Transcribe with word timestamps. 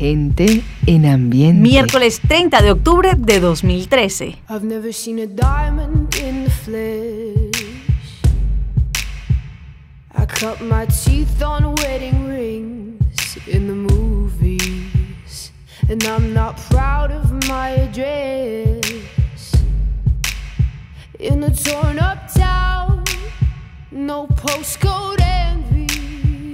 Gente 0.00 0.62
en 0.86 1.04
ambiente. 1.04 1.60
Miércoles 1.60 2.22
30 2.26 2.62
de 2.62 2.70
octubre 2.70 3.10
de 3.18 3.38
2013. 3.38 4.38
I've 4.48 4.64
never 4.64 4.94
seen 4.94 5.18
a 5.18 5.26
diamond 5.26 6.14
in 6.16 6.44
the 6.44 6.50
flesh. 6.50 8.22
I 10.16 10.24
cut 10.24 10.62
my 10.62 10.86
teeth 10.86 11.42
on 11.42 11.74
wedding 11.74 12.26
rings 12.26 13.36
in 13.46 13.66
the 13.66 13.74
movies. 13.74 15.52
And 15.90 16.02
I'm 16.04 16.32
not 16.32 16.56
proud 16.70 17.12
of 17.12 17.30
my 17.46 17.72
address. 17.82 18.80
In 21.18 21.44
a 21.44 21.54
torn 21.54 21.98
up 21.98 22.26
town, 22.32 23.04
no 23.90 24.28
postcode 24.28 25.20
envy. 25.20 25.89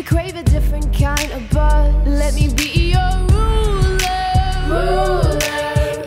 We 0.00 0.04
crave 0.06 0.34
a 0.34 0.42
different 0.42 0.94
kind 0.96 1.30
of 1.30 1.50
buzz. 1.50 1.94
Let 2.06 2.32
me 2.32 2.48
be 2.54 2.92
your 2.92 3.26
ruler. 3.28 4.78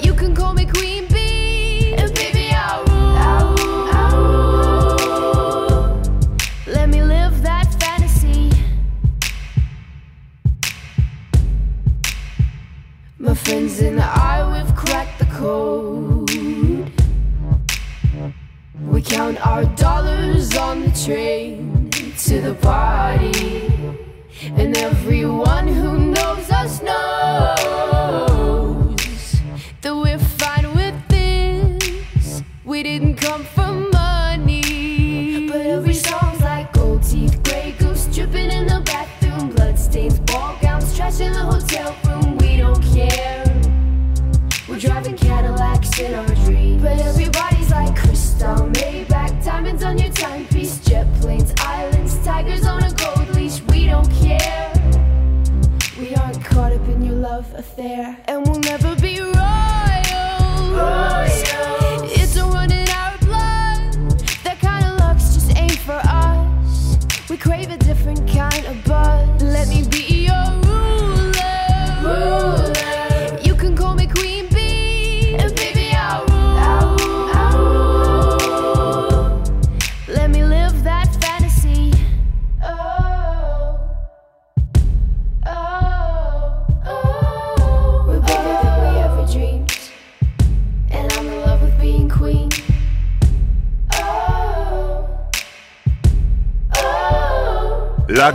You 0.01 0.15
can 0.15 0.33
call 0.33 0.55
me 0.55 0.65
Queen 0.65 1.05
Bee, 1.09 1.93
and 1.93 2.11
baby 2.15 2.49
I'll 2.55 2.83
rule. 4.15 6.01
Let 6.65 6.89
me 6.89 7.03
live 7.03 7.43
that 7.43 7.71
fantasy. 7.79 8.49
My 13.19 13.35
friends 13.35 13.79
and 13.79 14.01
I, 14.01 14.41
we've 14.53 14.75
cracked 14.75 15.19
the 15.19 15.25
code. 15.25 16.31
We 18.87 19.03
count 19.03 19.37
our 19.45 19.65
dollars 19.75 20.57
on 20.57 20.81
the 20.81 20.91
train 21.05 21.82
to 22.17 22.41
the 22.41 22.53
party. 22.55 23.71
And 24.55 24.77
everyone 24.77 25.67
who 25.67 25.97
knows 26.11 26.49
us 26.51 26.81
knows 26.81 28.15
that 29.81 29.95
we're 29.95 30.19
fine 30.19 30.75
with 30.75 30.95
this. 31.07 32.43
We 32.63 32.83
didn't 32.83 33.15
come 33.15 33.43
for 33.45 33.92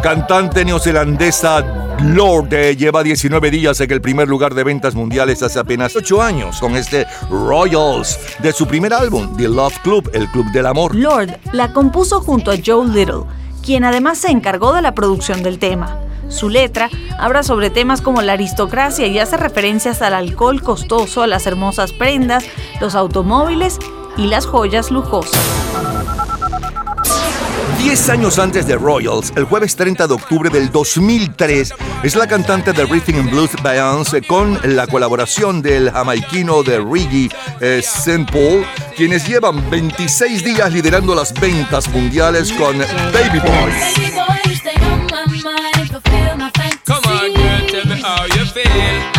cantante 0.09 0.65
neozelandesa 0.65 1.63
Lorde 2.03 2.75
lleva 2.77 3.03
19 3.03 3.51
días 3.51 3.79
en 3.83 3.91
el 3.93 4.01
primer 4.01 4.27
lugar 4.27 4.55
de 4.55 4.65
ventas 4.65 4.95
mundiales 4.95 5.43
hace 5.43 5.59
apenas 5.59 5.95
8 5.95 6.23
años 6.23 6.61
con 6.61 6.77
este 6.77 7.07
Royals 7.29 8.19
de 8.39 8.55
su 8.55 8.67
primer 8.67 8.95
álbum, 8.95 9.37
The 9.37 9.49
Love 9.49 9.79
Club, 9.83 10.11
el 10.15 10.27
Club 10.29 10.51
del 10.51 10.65
Amor. 10.65 10.95
Lord 10.95 11.39
la 11.53 11.75
compuso 11.75 12.23
junto 12.23 12.51
a 12.51 12.55
Joe 12.65 12.89
Little, 12.89 13.25
quien 13.63 13.85
además 13.85 14.17
se 14.17 14.31
encargó 14.31 14.73
de 14.73 14.81
la 14.81 14.95
producción 14.95 15.43
del 15.43 15.59
tema. 15.59 15.99
Su 16.31 16.49
letra 16.49 16.89
habla 17.19 17.43
sobre 17.43 17.69
temas 17.69 18.01
como 18.01 18.23
la 18.23 18.33
aristocracia 18.33 19.09
y 19.09 19.19
hace 19.19 19.37
referencias 19.37 20.01
al 20.01 20.15
alcohol 20.15 20.63
costoso, 20.63 21.23
a 21.23 21.27
las 21.27 21.47
hermosas 21.47 21.93
prendas, 21.93 22.47
los 22.81 22.95
automóviles 22.95 23.79
y 24.17 24.29
las 24.29 24.47
joyas 24.47 24.91
lujosas. 24.91 25.39
10 27.79 28.09
años 28.11 28.39
antes 28.39 28.67
de 28.67 28.77
Royals, 28.77 29.33
el 29.37 29.45
jueves 29.45 29.77
30 29.77 30.09
de 30.09 30.15
octubre 30.15 30.51
del 30.51 30.71
2003, 30.71 31.73
es 32.03 32.17
la 32.17 32.27
cantante 32.27 32.73
de 32.73 32.85
Rhythm 32.85 33.21
and 33.21 33.31
Blues 33.31 33.51
Beyoncé 33.63 34.23
con 34.23 34.59
la 34.65 34.87
colaboración 34.89 35.63
del 35.63 35.91
jamaiquino 35.91 36.65
de 36.65 36.79
reggae 36.81 37.29
eh, 37.61 37.79
St. 37.79 38.27
Paul, 38.33 38.67
quienes 38.97 39.27
llevan 39.29 39.71
26 39.71 40.45
días 40.45 40.73
liderando 40.73 41.15
las 41.15 41.33
ventas 41.33 41.89
mundiales 41.89 42.53
con 42.53 42.79
Baby 42.79 43.39
Boy. 43.39 43.73
Come 46.85 47.07
on, 47.07 47.35
girl, 47.35 47.67
tell 47.67 47.85
me 47.87 48.01
how 48.03 48.27
you 48.27 48.45
feel. 48.47 49.18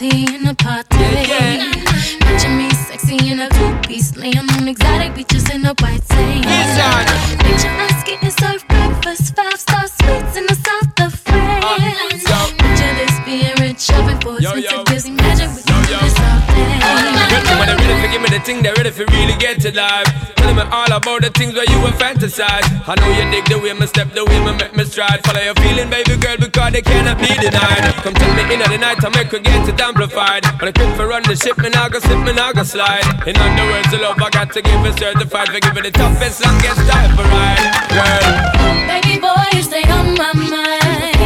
Like 0.00 0.34
in 0.34 0.46
a 0.46 0.54
party. 0.54 0.96
Yeah, 0.98 1.72
Picture 2.20 2.50
me 2.50 2.70
sexy 2.70 3.16
in 3.30 3.40
a 3.40 3.48
two-piece, 3.48 4.16
laying 4.16 4.36
on 4.38 4.68
exotic 4.68 5.14
beaches 5.14 5.48
in 5.50 5.64
a 5.64 5.74
white 5.80 6.02
sand. 6.04 6.44
Picture 7.40 7.68
us 7.68 8.04
getting 8.04 8.30
served 8.30 8.66
breakfast, 8.68 9.34
five-star 9.34 9.86
suites 9.86 10.36
in 10.36 10.46
the 10.46 10.54
south 10.54 11.00
of 11.00 11.14
France. 11.20 12.22
yo. 12.28 12.46
Picture 12.58 12.94
this 12.94 13.20
being 13.24 13.54
rich, 13.60 13.80
shopping 13.80 14.20
for 14.20 14.36
expensive 14.38 14.87
for 18.08 18.12
give 18.12 18.22
me 18.22 18.36
the 18.36 18.42
thing, 18.44 18.62
they 18.62 18.72
ready 18.72 18.90
for 18.90 19.04
really 19.12 19.36
get 19.38 19.60
to 19.60 19.72
life. 19.74 20.08
Tell 20.36 20.54
me 20.54 20.62
all 20.72 20.90
about 20.92 21.22
the 21.22 21.30
things 21.30 21.54
where 21.54 21.68
you 21.68 21.80
were 21.80 21.94
fantasize. 21.96 22.64
I 22.88 22.94
know 22.96 23.10
you 23.12 23.30
dig 23.30 23.44
the 23.46 23.58
way 23.58 23.72
me 23.74 23.86
step, 23.86 24.12
the 24.12 24.24
way 24.24 24.38
me 24.44 24.52
make 24.56 24.74
me 24.74 24.84
stride. 24.84 25.20
Follow 25.24 25.40
your 25.40 25.54
feeling, 25.54 25.90
baby 25.90 26.16
girl, 26.16 26.36
because 26.38 26.72
they 26.72 26.82
cannot 26.82 27.18
be 27.18 27.28
denied. 27.36 27.84
Come 28.02 28.14
tell 28.14 28.32
me 28.34 28.42
in 28.54 28.60
the 28.60 28.78
night, 28.78 29.04
I 29.04 29.08
make 29.10 29.30
her 29.32 29.38
get 29.38 29.68
it 29.68 29.80
amplified. 29.80 30.44
When 30.60 30.68
I 30.68 30.72
quit 30.72 30.96
for 30.96 31.06
run 31.08 31.22
the 31.24 31.36
ship, 31.36 31.58
me 31.58 31.68
now 31.68 31.88
go 31.88 31.98
slip, 31.98 32.24
me 32.24 32.32
now 32.32 32.52
go 32.52 32.62
slide. 32.62 33.04
In 33.26 33.36
other 33.36 33.66
words, 33.68 33.90
the 33.90 33.98
love 33.98 34.20
I 34.20 34.30
got 34.30 34.52
to 34.52 34.62
give 34.62 34.86
is 34.86 34.96
certified 34.96 35.48
for 35.48 35.60
giving 35.60 35.84
the 35.84 35.92
toughest, 35.92 36.44
longest 36.44 36.80
time 36.88 37.12
for 37.16 37.26
ride. 37.28 37.64
Girl, 37.92 38.26
Baby 38.88 39.20
boy, 39.20 39.44
you 39.52 39.62
stay 39.62 39.84
on 39.90 40.14
my 40.16 40.32
mind. 40.32 41.17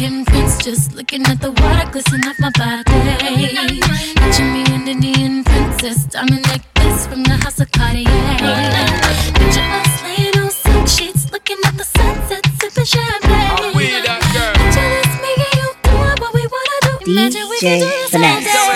imprints. 0.00 0.64
Just 0.64 0.94
looking 0.94 1.22
at 1.26 1.40
the 1.40 1.50
water 1.52 1.90
glisten 1.90 2.20
off 2.26 2.38
my 2.38 2.50
body. 2.58 3.80
Catching 4.16 4.52
me 4.52 4.62
in 4.74 4.88
Indian 4.88 5.44
princess, 5.44 6.04
diamond 6.06 6.46
necklace 6.46 7.06
from 7.06 7.22
the 7.22 7.36
house 7.42 7.60
of 7.60 7.70
Cartier. 7.72 8.04
Picture 9.34 9.68
us 9.80 10.02
laying 10.02 10.36
on 10.38 10.50
silk 10.50 10.88
sheets, 10.88 11.30
looking 11.32 11.58
at 11.64 11.76
the 11.76 11.84
sunset, 11.84 12.44
sipping 12.60 12.84
champagne. 12.84 13.72
Picture 13.72 14.90
us 15.00 15.12
me 15.22 15.30
and 15.44 15.54
you 15.58 15.68
doing 15.84 16.18
what 16.22 16.32
we 16.34 16.44
wanna 16.54 16.78
do. 16.82 17.10
Imagine 17.12 17.48
we 17.48 17.58
can 17.60 17.78
do 17.80 17.86
this 17.86 18.14
all 18.14 18.40
day. 18.40 18.75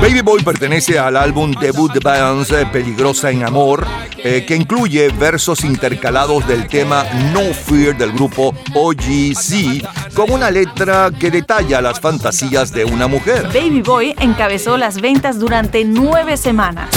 Baby 0.00 0.20
Boy 0.22 0.42
pertenece 0.42 0.98
al 0.98 1.16
álbum 1.16 1.52
debut 1.52 1.92
de 1.92 2.00
Beyoncé, 2.00 2.66
Peligrosa 2.66 3.30
en 3.30 3.44
Amor, 3.44 3.86
eh, 4.18 4.44
que 4.46 4.56
incluye 4.56 5.08
versos 5.08 5.64
intercalados 5.64 6.46
del 6.46 6.66
tema 6.68 7.04
No 7.32 7.54
Fear 7.54 7.96
del 7.96 8.12
grupo 8.12 8.54
OGC, 8.74 9.84
con 10.14 10.30
una 10.30 10.50
letra 10.50 11.10
que 11.18 11.30
detalla 11.30 11.80
las 11.80 12.00
fantasías 12.00 12.72
de 12.72 12.84
una 12.84 13.06
mujer. 13.06 13.44
Baby 13.48 13.82
Boy 13.82 14.14
encabezó 14.18 14.76
las 14.76 15.00
ventas 15.00 15.38
durante 15.38 15.84
nueve 15.84 16.36
semanas. 16.36 16.90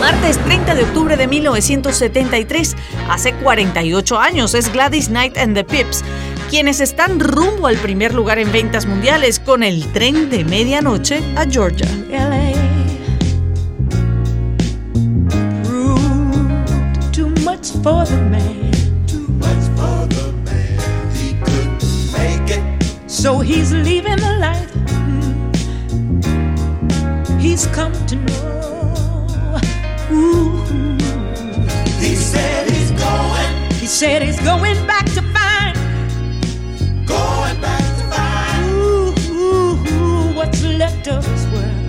Martes 0.00 0.38
30 0.44 0.74
de 0.76 0.82
octubre 0.84 1.16
de 1.16 1.26
1973, 1.26 2.74
hace 3.10 3.34
48 3.34 4.18
años, 4.18 4.54
es 4.54 4.72
Gladys 4.72 5.08
Knight 5.08 5.36
and 5.36 5.54
the 5.54 5.62
Pips, 5.62 6.02
quienes 6.50 6.80
están 6.80 7.20
rumbo 7.20 7.68
al 7.68 7.76
primer 7.76 8.12
lugar 8.12 8.40
en 8.40 8.50
ventas 8.50 8.84
mundiales 8.84 9.38
con 9.38 9.62
el 9.62 9.86
tren 9.92 10.28
de 10.28 10.44
medianoche 10.44 11.22
a 11.36 11.44
Georgia. 11.44 11.86
proved 15.62 17.14
too 17.14 17.28
much 17.44 17.70
for 17.84 18.04
the 18.04 18.16
man. 18.16 18.72
Too 19.06 19.28
much 19.38 19.64
for 19.76 20.08
the 20.08 20.32
man. 20.44 21.10
He 21.14 21.34
couldn't 21.44 21.84
make 22.12 22.50
it. 22.50 22.62
So 23.06 23.38
he's 23.38 23.70
leaving 23.72 24.16
the 24.16 24.38
life 24.40 24.70
he's 27.38 27.66
come 27.68 27.92
to 28.06 28.16
know. 28.16 29.60
Ooh. 30.10 30.64
He 32.00 32.16
said 32.16 32.68
he's 32.68 32.90
going. 32.90 33.70
He 33.74 33.86
said 33.86 34.22
he's 34.22 34.40
going 34.40 34.84
back 34.88 35.06
to. 35.14 35.29
Going 37.10 37.58
back 37.60 37.84
to 37.98 38.04
find. 38.12 38.70
Ooh, 38.70 39.14
ooh, 39.32 39.74
ooh, 39.92 40.36
what's 40.36 40.62
left 40.64 41.08
of 41.08 41.22
world 41.52 41.80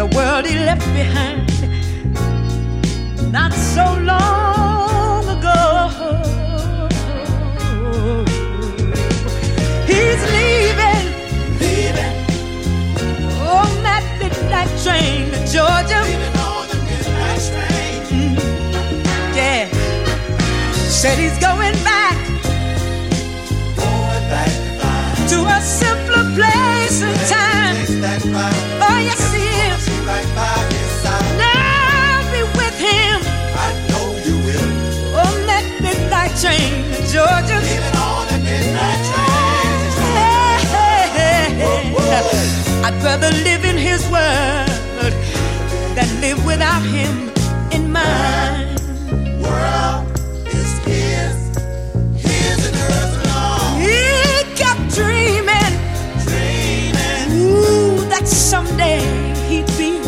the 0.00 0.06
world 0.16 0.46
he 0.46 0.54
left 0.54 0.86
behind 0.94 1.46
not 3.30 3.52
so 3.52 3.84
long 4.12 5.28
ago. 5.36 5.60
He's 9.90 10.22
leaving, 10.36 11.04
leaving 11.60 12.16
on 13.58 13.70
that 13.88 14.04
midnight 14.18 14.72
train 14.84 15.30
to 15.32 15.38
Georgia. 15.54 16.00
Leaving 16.08 16.36
on 16.48 16.64
the 16.72 16.78
midnight 16.88 17.42
train. 17.50 17.98
Mm-hmm. 18.14 19.36
Yeah, 19.36 19.62
said 20.88 21.18
he's 21.18 21.38
going 21.38 21.74
back, 21.84 21.89
a 25.60 25.62
simpler 25.62 26.24
place 26.34 27.02
and 27.02 27.16
time. 27.28 27.76
Oh 28.80 28.98
yes, 29.08 29.20
he 29.36 29.44
is. 29.68 29.82
Now 31.36 32.24
be 32.32 32.42
with 32.60 32.76
him. 32.88 33.16
Oh, 33.20 33.64
I 33.64 33.68
know 33.88 34.06
you 34.26 34.36
will. 34.46 34.70
On 35.24 35.36
that 35.50 35.66
midnight 35.84 36.32
train 36.40 36.72
to 36.92 37.00
Georgia. 37.14 37.58
Even 37.74 37.94
on 38.08 38.24
the 38.32 38.38
midnight 38.48 39.02
train. 39.08 39.28
I'd 42.86 42.98
rather 43.04 43.30
live 43.48 43.64
in 43.66 43.76
his 43.76 44.02
world 44.08 45.14
than 45.94 46.08
live 46.22 46.40
without 46.46 46.82
him 46.82 47.30
in 47.70 47.92
mine. 47.92 48.59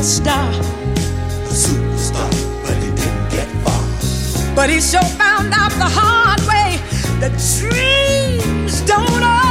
He'd 0.03 0.09
be 0.09 0.09
a 0.09 0.09
star, 0.09 0.51
a 0.51 1.53
superstar, 1.53 2.31
but 2.63 2.77
he 2.77 2.91
didn't 2.91 3.31
get 3.31 3.49
far. 3.65 4.55
But 4.55 4.71
he 4.71 4.81
sure 4.81 5.03
found 5.03 5.53
out 5.55 5.71
the 5.73 5.89
hard 5.89 6.41
way 6.41 6.79
that 7.21 7.33
dreams 7.59 8.81
don't 8.83 9.23
always 9.23 9.42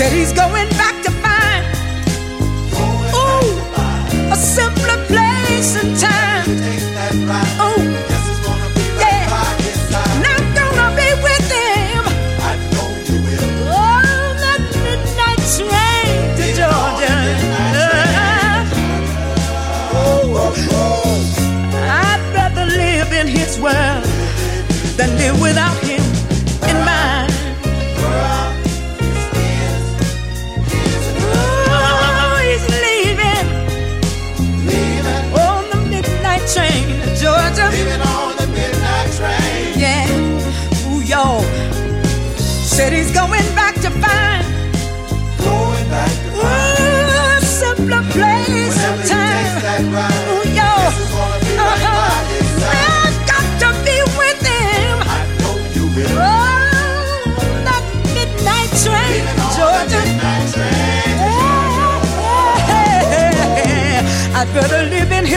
said 0.00 0.14
he's 0.14 0.32
going 0.32 0.79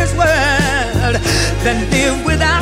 this 0.03 0.13
world 0.15 1.15
than 1.63 1.89
live 1.89 2.25
without. 2.25 2.52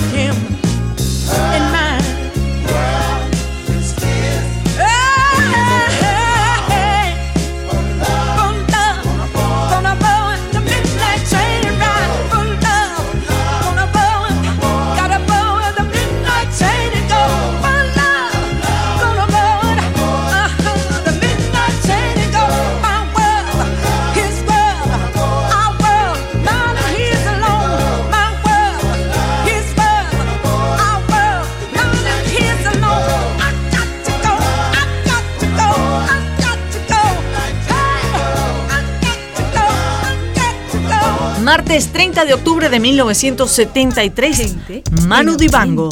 Martes 41.72 41.94
30 41.94 42.26
de 42.26 42.34
octubre 42.34 42.68
de 42.68 42.82
1973, 42.82 44.56
Manu 45.08 45.38
Dibango. 45.38 45.88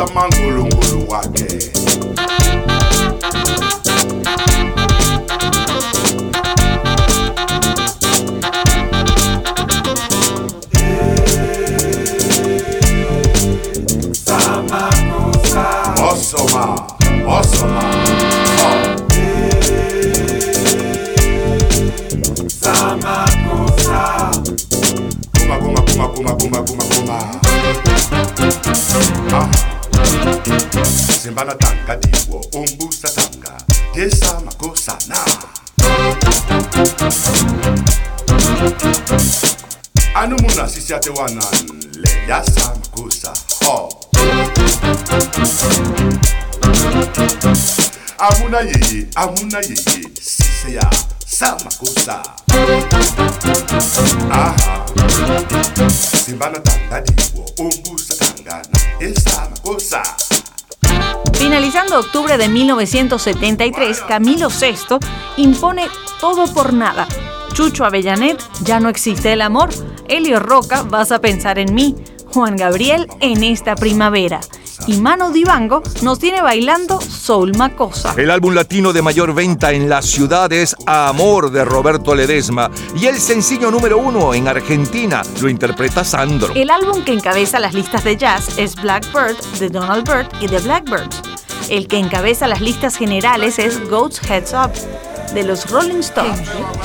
amangulungulu 0.00 1.08
wakhe 1.08 1.46
Finalizando 61.32 61.98
octubre 61.98 62.36
de 62.36 62.48
1973, 62.48 64.00
Camilo 64.02 64.48
VI 64.48 64.98
impone 65.38 65.88
todo 66.20 66.52
por 66.52 66.72
nada. 66.72 67.08
Chucho 67.54 67.84
Avellanet, 67.84 68.40
ya 68.62 68.80
no 68.80 68.88
existe 68.88 69.32
el 69.32 69.42
amor, 69.42 69.70
Elio 70.10 70.40
Roca, 70.40 70.82
vas 70.82 71.12
a 71.12 71.20
pensar 71.20 71.58
en 71.58 71.72
mí. 71.72 71.94
Juan 72.32 72.56
Gabriel, 72.56 73.08
en 73.20 73.42
esta 73.42 73.74
primavera. 73.76 74.40
Y 74.86 74.96
Mano 74.96 75.30
Dibango 75.30 75.82
nos 76.02 76.18
tiene 76.18 76.42
bailando 76.42 77.00
Soul 77.00 77.56
Macosa. 77.56 78.14
El 78.16 78.30
álbum 78.30 78.54
latino 78.54 78.92
de 78.92 79.02
mayor 79.02 79.34
venta 79.34 79.72
en 79.72 79.88
la 79.88 80.02
ciudad 80.02 80.52
es 80.52 80.74
Amor 80.86 81.50
de 81.50 81.64
Roberto 81.64 82.14
Ledesma 82.14 82.70
y 82.98 83.06
el 83.06 83.20
sencillo 83.20 83.70
número 83.70 83.98
uno 83.98 84.34
en 84.34 84.48
Argentina 84.48 85.22
lo 85.40 85.48
interpreta 85.48 86.04
Sandro. 86.04 86.54
El 86.54 86.70
álbum 86.70 87.04
que 87.04 87.12
encabeza 87.12 87.60
las 87.60 87.74
listas 87.74 88.04
de 88.04 88.16
jazz 88.16 88.58
es 88.58 88.74
Blackbird 88.80 89.36
de 89.58 89.68
Donald 89.68 90.06
Byrd 90.08 90.28
y 90.40 90.48
The 90.48 90.58
Blackbirds. 90.60 91.22
El 91.68 91.86
que 91.86 91.98
encabeza 91.98 92.48
las 92.48 92.60
listas 92.60 92.96
generales 92.96 93.58
es 93.58 93.88
Goat's 93.88 94.20
Heads 94.28 94.54
Up 94.54 94.72
de 95.34 95.44
los 95.44 95.70
Rolling 95.70 96.00
Stones. 96.00 96.40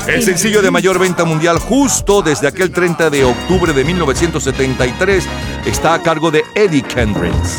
El 0.06 0.22
sencillo 0.22 0.62
de 0.62 0.70
mayor 0.70 0.98
venta 0.98 1.24
mundial 1.24 1.58
justo 1.58 2.22
desde 2.22 2.46
aquel 2.46 2.70
30 2.70 3.10
de 3.10 3.24
octubre 3.24 3.72
de 3.72 3.84
1973 3.84 5.24
está 5.66 5.94
a 5.94 6.02
cargo 6.02 6.30
de 6.30 6.44
Eddie 6.54 6.82
Kendricks. 6.82 7.58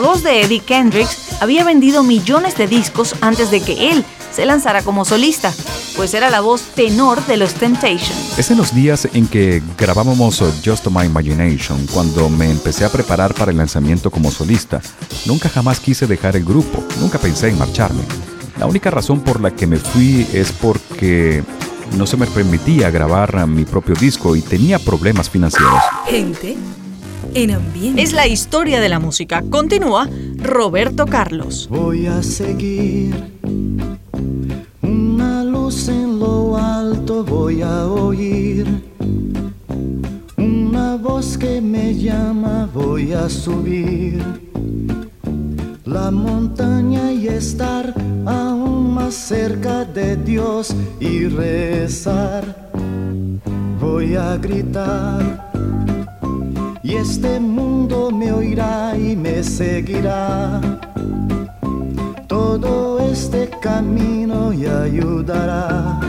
La 0.00 0.06
voz 0.06 0.22
de 0.22 0.40
Eddie 0.40 0.60
Kendricks 0.60 1.42
había 1.42 1.62
vendido 1.62 2.02
millones 2.02 2.56
de 2.56 2.66
discos 2.66 3.14
antes 3.20 3.50
de 3.50 3.60
que 3.60 3.90
él 3.90 4.02
se 4.32 4.46
lanzara 4.46 4.82
como 4.82 5.04
solista, 5.04 5.52
pues 5.94 6.14
era 6.14 6.30
la 6.30 6.40
voz 6.40 6.62
tenor 6.74 7.22
de 7.26 7.36
los 7.36 7.52
Temptations. 7.52 8.38
Es 8.38 8.50
en 8.50 8.56
los 8.56 8.74
días 8.74 9.06
en 9.12 9.28
que 9.28 9.62
grabábamos 9.76 10.42
Just 10.64 10.86
My 10.86 11.04
Imagination, 11.04 11.86
cuando 11.92 12.30
me 12.30 12.50
empecé 12.50 12.86
a 12.86 12.88
preparar 12.88 13.34
para 13.34 13.50
el 13.50 13.58
lanzamiento 13.58 14.10
como 14.10 14.30
solista. 14.30 14.80
Nunca 15.26 15.50
jamás 15.50 15.80
quise 15.80 16.06
dejar 16.06 16.34
el 16.34 16.46
grupo, 16.46 16.82
nunca 16.98 17.18
pensé 17.18 17.48
en 17.48 17.58
marcharme. 17.58 18.00
La 18.58 18.64
única 18.64 18.90
razón 18.90 19.20
por 19.20 19.38
la 19.38 19.50
que 19.50 19.66
me 19.66 19.76
fui 19.76 20.26
es 20.32 20.50
porque 20.50 21.44
no 21.98 22.06
se 22.06 22.16
me 22.16 22.26
permitía 22.26 22.90
grabar 22.90 23.46
mi 23.46 23.66
propio 23.66 23.94
disco 23.96 24.34
y 24.34 24.40
tenía 24.40 24.78
problemas 24.78 25.28
financieros. 25.28 25.82
Gente 26.08 26.56
en 27.34 27.52
ambiente. 27.52 28.02
Es 28.02 28.12
la 28.12 28.26
historia 28.26 28.80
de 28.80 28.88
la 28.88 28.98
música. 28.98 29.42
Continúa 29.48 30.08
Roberto 30.36 31.06
Carlos. 31.06 31.68
Voy 31.70 32.06
a 32.06 32.22
seguir 32.22 33.14
una 34.82 35.44
luz 35.44 35.88
en 35.88 36.18
lo 36.18 36.56
alto, 36.56 37.24
voy 37.24 37.62
a 37.62 37.86
oír 37.86 38.66
una 40.36 40.96
voz 40.96 41.36
que 41.36 41.60
me 41.60 41.94
llama, 41.94 42.68
voy 42.72 43.12
a 43.12 43.28
subir 43.28 44.22
la 45.84 46.10
montaña 46.10 47.12
y 47.12 47.28
estar 47.28 47.94
aún 48.26 48.94
más 48.94 49.14
cerca 49.14 49.84
de 49.84 50.16
Dios 50.16 50.74
y 51.00 51.26
rezar. 51.26 52.70
Voy 53.80 54.14
a 54.14 54.36
gritar 54.36 55.49
y 56.90 56.96
este 56.96 57.38
mundo 57.38 58.10
me 58.10 58.32
oirá 58.32 58.96
y 58.96 59.14
me 59.14 59.44
seguirá. 59.44 60.60
Todo 62.26 62.98
este 63.00 63.48
camino 63.60 64.52
y 64.52 64.66
ayudará 64.66 66.00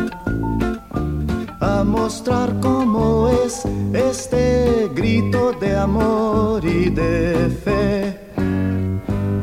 a 1.59 1.83
mostrar 1.83 2.59
cómo 2.59 3.29
es 3.29 3.63
este 3.93 4.89
grito 4.95 5.51
de 5.53 5.77
amor 5.77 6.65
y 6.65 6.89
de 6.89 7.49
fe 7.63 8.17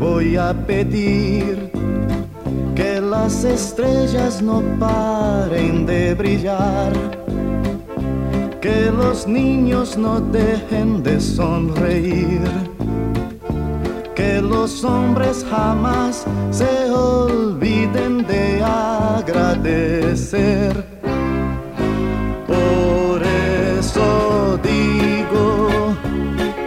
voy 0.01 0.37
a 0.37 0.53
pedir 0.67 1.71
que 2.75 3.01
las 3.01 3.45
estrellas 3.45 4.43
no 4.43 4.63
paren 4.79 5.87
de 5.87 6.15
brillar, 6.15 6.93
que 8.61 8.91
los 8.91 9.27
niños 9.27 9.97
no 9.97 10.21
dejen 10.21 11.03
de 11.03 11.21
sonreír, 11.21 12.43
que 14.15 14.41
los 14.41 14.85
hombres 14.85 15.45
jamás 15.51 16.25
se 16.51 16.91
olviden 16.91 18.27
de 18.27 18.63
agradecer. 18.63 20.73
Por 22.47 23.23
eso 23.79 24.59
digo, 24.63 25.69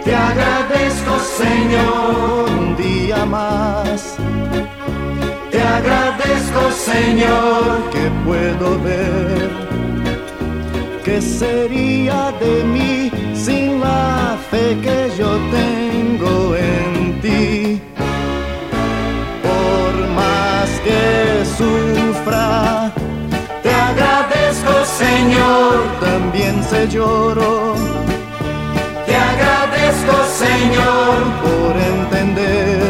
te 0.04 0.14
agradezco 0.14 1.18
Señor 1.18 2.42
más. 3.26 4.16
Te 5.50 5.60
agradezco, 5.60 6.70
Señor, 6.70 7.90
que 7.90 8.10
puedo 8.24 8.78
ver. 8.82 9.71
¿Qué 11.04 11.20
sería 11.20 12.32
de 12.38 12.62
mí 12.62 13.10
sin 13.34 13.80
la 13.80 14.38
fe 14.50 14.78
que 14.80 15.10
yo 15.18 15.36
tengo 15.50 16.54
en 16.54 17.20
ti? 17.20 17.80
Por 19.42 20.08
más 20.10 20.70
que 20.84 21.44
sufra, 21.58 22.92
te 23.64 23.70
agradezco, 23.70 24.72
Señor, 24.84 25.74
también 26.00 26.62
se 26.62 26.86
lloro. 26.86 27.74
Te 29.04 29.16
agradezco, 29.16 30.14
Señor, 30.44 31.16
por 31.42 31.72
entender 31.98 32.81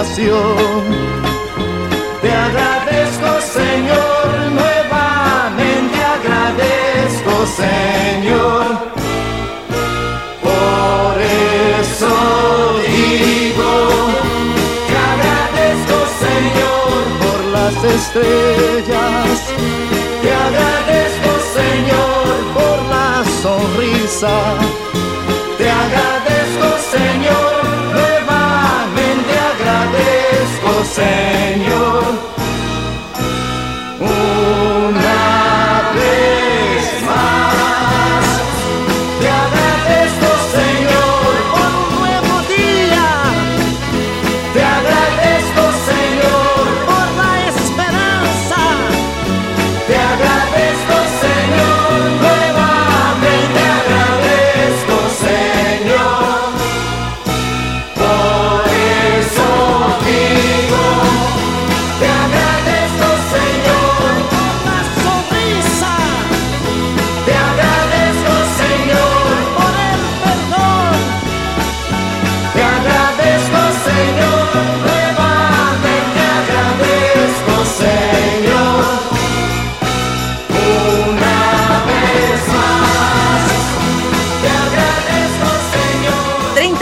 el 0.00 0.06
sol 0.06 0.16
nació. 0.16 0.36
Te 2.22 2.32
agradezco 2.32 3.40
Señor 3.40 4.28
nuevamente 4.52 5.96
agradezco 6.04 7.46
Señor. 7.46 8.96
estrellas. 17.96 19.38
Te 20.22 20.32
agradezco, 20.32 21.30
Señor, 21.54 22.34
por 22.54 22.78
la 22.88 23.24
sonrisa. 23.42 24.85
Señor. 30.96 32.35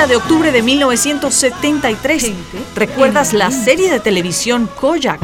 30 0.05 0.07
de 0.07 0.17
octubre 0.17 0.53
de 0.53 0.63
1973. 0.63 2.33
¿Recuerdas 2.75 3.33
la 3.33 3.51
serie 3.51 3.91
de 3.91 4.01
televisión 4.01 4.69
Kojak? 4.79 5.21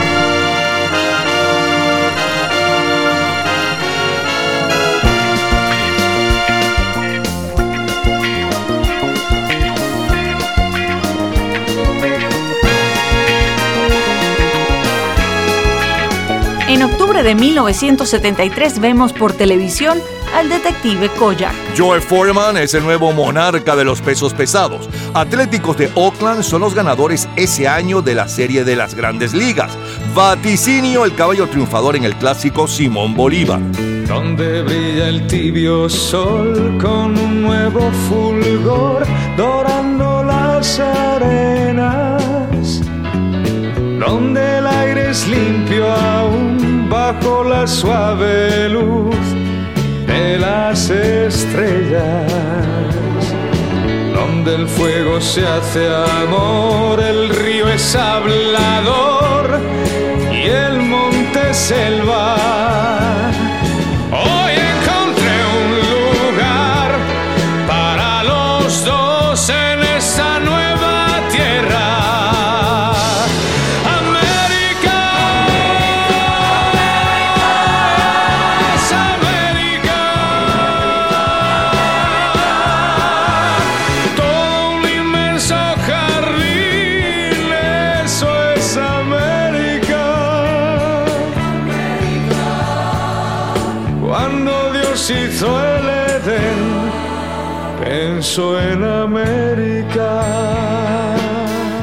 En 16.68 16.82
octubre 16.82 17.22
de 17.22 17.34
1973 17.34 18.78
vemos 18.78 19.12
por 19.12 19.32
televisión 19.32 20.00
al 20.34 20.48
detective 20.48 21.08
Kojak. 21.18 21.54
Joe 21.76 22.00
Foreman 22.00 22.56
es 22.56 22.74
el 22.74 22.82
nuevo 22.82 23.12
monarca 23.12 23.76
de 23.76 23.84
los 23.84 24.00
pesos 24.00 24.34
pesados. 24.34 24.88
Atléticos 25.14 25.76
de 25.76 25.90
Oakland 25.94 26.42
son 26.42 26.62
los 26.62 26.74
ganadores 26.74 27.28
ese 27.36 27.68
año 27.68 28.02
de 28.02 28.14
la 28.14 28.28
serie 28.28 28.64
de 28.64 28.76
las 28.76 28.94
grandes 28.94 29.34
ligas. 29.34 29.76
Vaticinio, 30.14 31.04
el 31.04 31.14
caballo 31.14 31.48
triunfador 31.48 31.96
en 31.96 32.04
el 32.04 32.14
clásico 32.16 32.68
Simón 32.68 33.14
Bolívar. 33.14 33.60
Donde 34.06 34.62
brilla 34.62 35.08
el 35.08 35.26
tibio 35.26 35.88
sol 35.88 36.78
con 36.80 37.18
un 37.18 37.42
nuevo 37.42 37.90
fulgor 38.08 39.06
dorando 39.36 40.24
las 40.24 40.80
arenas. 40.80 42.22
Donde 43.98 44.58
el 44.58 44.66
aire 44.66 45.10
es 45.10 45.26
limpio 45.28 45.90
aún 45.92 46.88
bajo 46.90 47.44
la 47.44 47.66
suave 47.66 48.68
luz 48.68 49.14
las 50.38 50.90
estrellas, 50.90 52.32
donde 54.14 54.54
el 54.54 54.68
fuego 54.68 55.20
se 55.20 55.46
hace 55.46 55.86
amor, 56.22 57.00
el 57.00 57.28
río 57.30 57.68
es 57.68 57.94
hablador 57.94 59.60
y 60.32 60.48
el 60.48 60.80
monte 60.80 61.54
selva. 61.54 62.69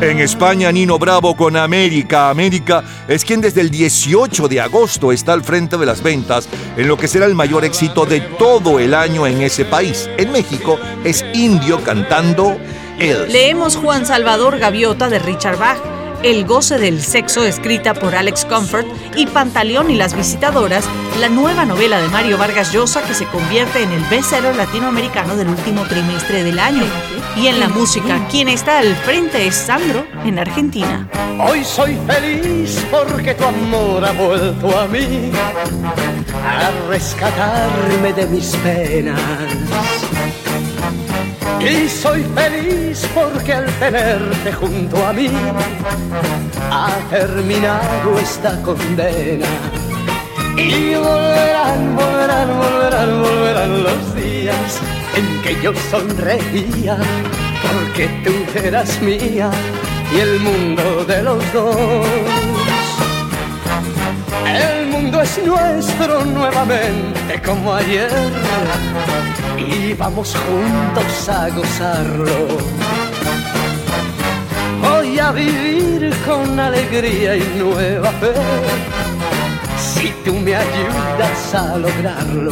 En 0.07 0.19
España, 0.19 0.71
Nino 0.71 0.97
Bravo 0.97 1.35
con 1.35 1.57
América. 1.57 2.29
América 2.29 2.81
es 3.09 3.25
quien 3.25 3.41
desde 3.41 3.59
el 3.59 3.69
18 3.69 4.47
de 4.47 4.61
agosto 4.61 5.11
está 5.11 5.33
al 5.33 5.43
frente 5.43 5.75
de 5.77 5.85
las 5.85 6.01
ventas 6.01 6.47
en 6.77 6.87
lo 6.87 6.95
que 6.95 7.09
será 7.09 7.25
el 7.25 7.35
mayor 7.35 7.65
éxito 7.65 8.05
de 8.05 8.21
todo 8.21 8.79
el 8.79 8.93
año 8.93 9.27
en 9.27 9.41
ese 9.41 9.65
país. 9.65 10.09
En 10.15 10.31
México 10.31 10.79
es 11.03 11.25
Indio 11.33 11.83
cantando 11.83 12.57
él. 12.99 13.25
Leemos 13.27 13.75
Juan 13.75 14.05
Salvador 14.05 14.59
Gaviota 14.59 15.09
de 15.09 15.19
Richard 15.19 15.57
Bach, 15.57 15.81
El 16.23 16.45
goce 16.45 16.79
del 16.79 17.01
sexo 17.01 17.43
escrita 17.45 17.93
por 17.93 18.15
Alex 18.15 18.45
Comfort 18.45 18.87
y 19.15 19.27
Pantaleón 19.27 19.91
y 19.91 19.95
las 19.95 20.15
visitadoras, 20.15 20.83
la 21.19 21.29
nueva 21.29 21.63
novela 21.63 22.01
de 22.01 22.07
Mario 22.07 22.39
Vargas 22.39 22.73
Llosa 22.73 23.03
que 23.03 23.13
se 23.13 23.25
convierte 23.27 23.83
en 23.83 23.91
el 23.91 24.03
bestseller 24.05 24.55
latinoamericano 24.55 25.35
del 25.35 25.47
último 25.49 25.83
trimestre 25.83 26.43
del 26.43 26.57
año. 26.57 26.83
Y 27.35 27.47
en 27.47 27.59
la 27.59 27.69
música, 27.69 28.27
quien 28.29 28.47
está 28.47 28.79
al 28.79 28.95
frente 28.95 29.45
es 29.45 29.55
Sandro 29.55 30.07
en 30.25 30.39
Argentina. 30.39 31.07
Hoy 31.39 31.63
soy 31.63 31.95
feliz 32.07 32.83
porque 32.89 33.35
tu 33.35 33.43
amor 33.45 34.03
ha 34.03 34.11
vuelto 34.11 34.75
a 34.75 34.87
mí 34.87 35.31
a 36.43 36.71
rescatarme 36.89 38.11
de 38.13 38.25
mis 38.25 38.55
penas. 38.57 39.21
Y 41.59 41.89
soy 41.89 42.23
feliz 42.35 43.07
porque 43.13 43.53
al 43.53 43.65
tenerte 43.79 44.51
junto 44.53 45.05
a 45.05 45.13
mí 45.13 45.29
ha 46.71 46.89
terminado 47.09 48.19
esta 48.19 48.61
condena. 48.61 49.47
Y 50.55 50.95
volverán, 50.95 51.95
volverán, 51.95 52.57
volverán, 52.57 53.21
volverán 53.21 53.83
los 53.83 54.15
días 54.15 54.79
en 55.15 55.41
que 55.41 55.61
yo 55.61 55.73
sonreía 55.91 56.97
porque 57.61 58.07
tú 58.23 58.59
eras 58.59 59.01
mía 59.01 59.49
y 60.13 60.19
el 60.19 60.39
mundo 60.39 61.05
de 61.05 61.23
los 61.23 61.53
dos. 61.53 62.66
El 64.55 64.87
mundo 64.87 65.21
es 65.21 65.37
nuestro 65.45 66.25
nuevamente 66.25 67.41
como 67.45 67.73
ayer 67.73 68.09
y 69.57 69.93
vamos 69.93 70.35
juntos 70.35 71.29
a 71.29 71.49
gozarlo. 71.49 72.47
Voy 74.81 75.19
a 75.19 75.31
vivir 75.31 76.15
con 76.25 76.59
alegría 76.59 77.35
y 77.35 77.43
nueva 77.57 78.11
fe 78.11 78.33
si 79.77 80.09
tú 80.23 80.33
me 80.33 80.55
ayudas 80.55 81.55
a 81.55 81.77
lograrlo. 81.77 82.51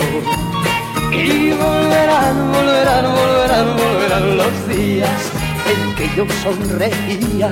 Y 1.12 1.52
volverán, 1.52 2.52
volverán, 2.52 3.06
volverán, 3.16 3.68
volverán 3.78 4.38
los 4.38 4.68
días 4.68 5.32
en 5.72 5.96
que 5.96 6.10
yo 6.16 6.26
sonreía 6.44 7.52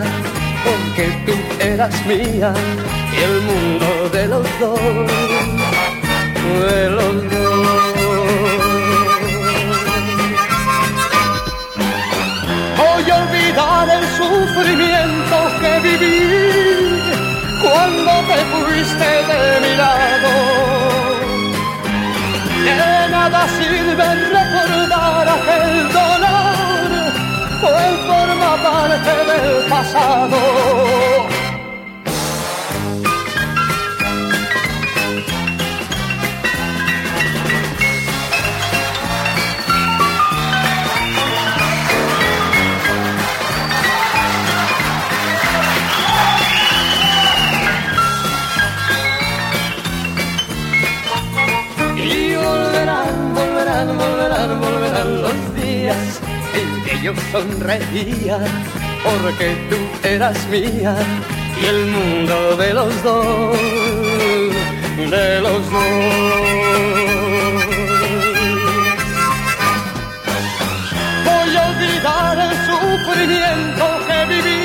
porque 0.63 1.05
tú 1.25 1.33
eras 1.59 2.05
mía 2.05 2.53
y 3.13 3.23
el 3.23 3.41
mundo 3.41 4.09
de 4.11 4.27
los 4.27 4.47
dos, 4.59 4.79
de 6.67 6.89
los 6.89 7.13
dos. 7.31 7.93
Voy 12.77 13.11
a 13.11 13.15
olvidar 13.23 13.89
el 13.97 14.05
sufrimiento 14.19 15.37
que 15.61 15.79
viví 15.87 16.23
cuando 17.61 18.11
te 18.29 18.39
fuiste 18.51 19.09
de 19.31 19.43
mi 19.63 19.75
lado. 19.75 20.31
De 22.63 23.09
nada 23.09 23.47
sirve 23.57 24.07
pasado. 29.73 30.37
Y 51.95 52.35
volverán, 52.35 53.33
volverán, 53.33 53.97
volverán, 53.97 54.61
volverán 54.61 55.21
los 55.23 55.55
días 55.55 56.21
en 56.59 56.83
que 56.83 57.01
yo 57.01 57.13
sonreía 57.31 58.37
porque 59.03 59.55
tú 59.69 59.77
eras 60.07 60.37
mía 60.47 60.95
y 61.61 61.65
el 61.65 61.85
mundo 61.87 62.55
de 62.57 62.73
los 62.73 63.03
dos, 63.03 63.57
de 64.97 65.41
los 65.41 65.71
dos. 65.71 65.83
Voy 71.25 71.55
a 71.55 71.63
olvidar 71.71 72.37
el 72.47 72.53
sufrimiento 72.69 73.85
que 74.07 74.19
viví 74.33 74.63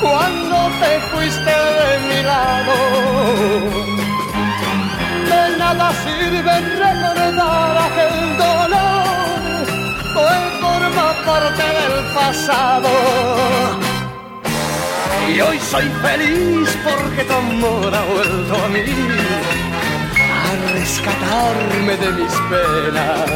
cuando 0.00 0.56
te 0.80 1.00
fuiste 1.10 1.54
de 1.80 1.92
mi 2.08 2.22
lado 2.22 2.74
de 5.30 5.56
nada 5.58 5.92
sirve 6.04 6.54
recordar 6.84 7.76
aquel 7.86 8.36
dolor, 8.36 8.83
parte 11.24 11.62
del 11.62 12.04
pasado. 12.14 12.88
Y 15.28 15.40
hoy 15.40 15.58
soy 15.58 15.88
feliz 16.02 16.78
porque 16.84 17.24
tu 17.24 17.32
amor 17.32 17.94
ha 17.94 18.04
vuelto 18.04 18.54
a 18.64 18.68
mí, 18.68 18.84
a 20.46 20.72
rescatarme 20.72 21.96
de 21.96 22.10
mis 22.12 22.32
penas. 22.50 23.30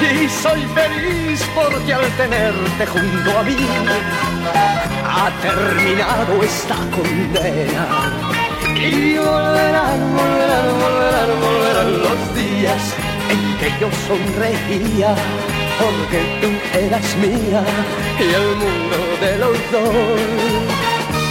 Y 0.00 0.28
soy 0.28 0.62
feliz 0.74 1.42
porque 1.54 1.92
al 1.92 2.06
tenerte 2.16 2.86
junto 2.86 3.38
a 3.38 3.42
mí, 3.42 3.56
ha 5.04 5.30
terminado 5.42 6.42
esta 6.42 6.76
condena. 6.96 7.86
Y 8.76 9.18
volverán, 9.18 10.00
volverán, 10.16 10.66
volverán, 10.80 11.40
volverán 11.40 12.02
los 12.02 12.34
días 12.34 13.09
en 13.30 13.58
que 13.58 13.70
yo 13.80 13.88
sonreía 14.08 15.14
porque 15.78 16.20
tú 16.40 16.78
eras 16.78 17.16
mía 17.16 17.64
y 18.18 18.34
el 18.34 18.56
mundo 18.56 18.96
de 19.20 19.38
los 19.38 19.72
dos. 19.72 20.69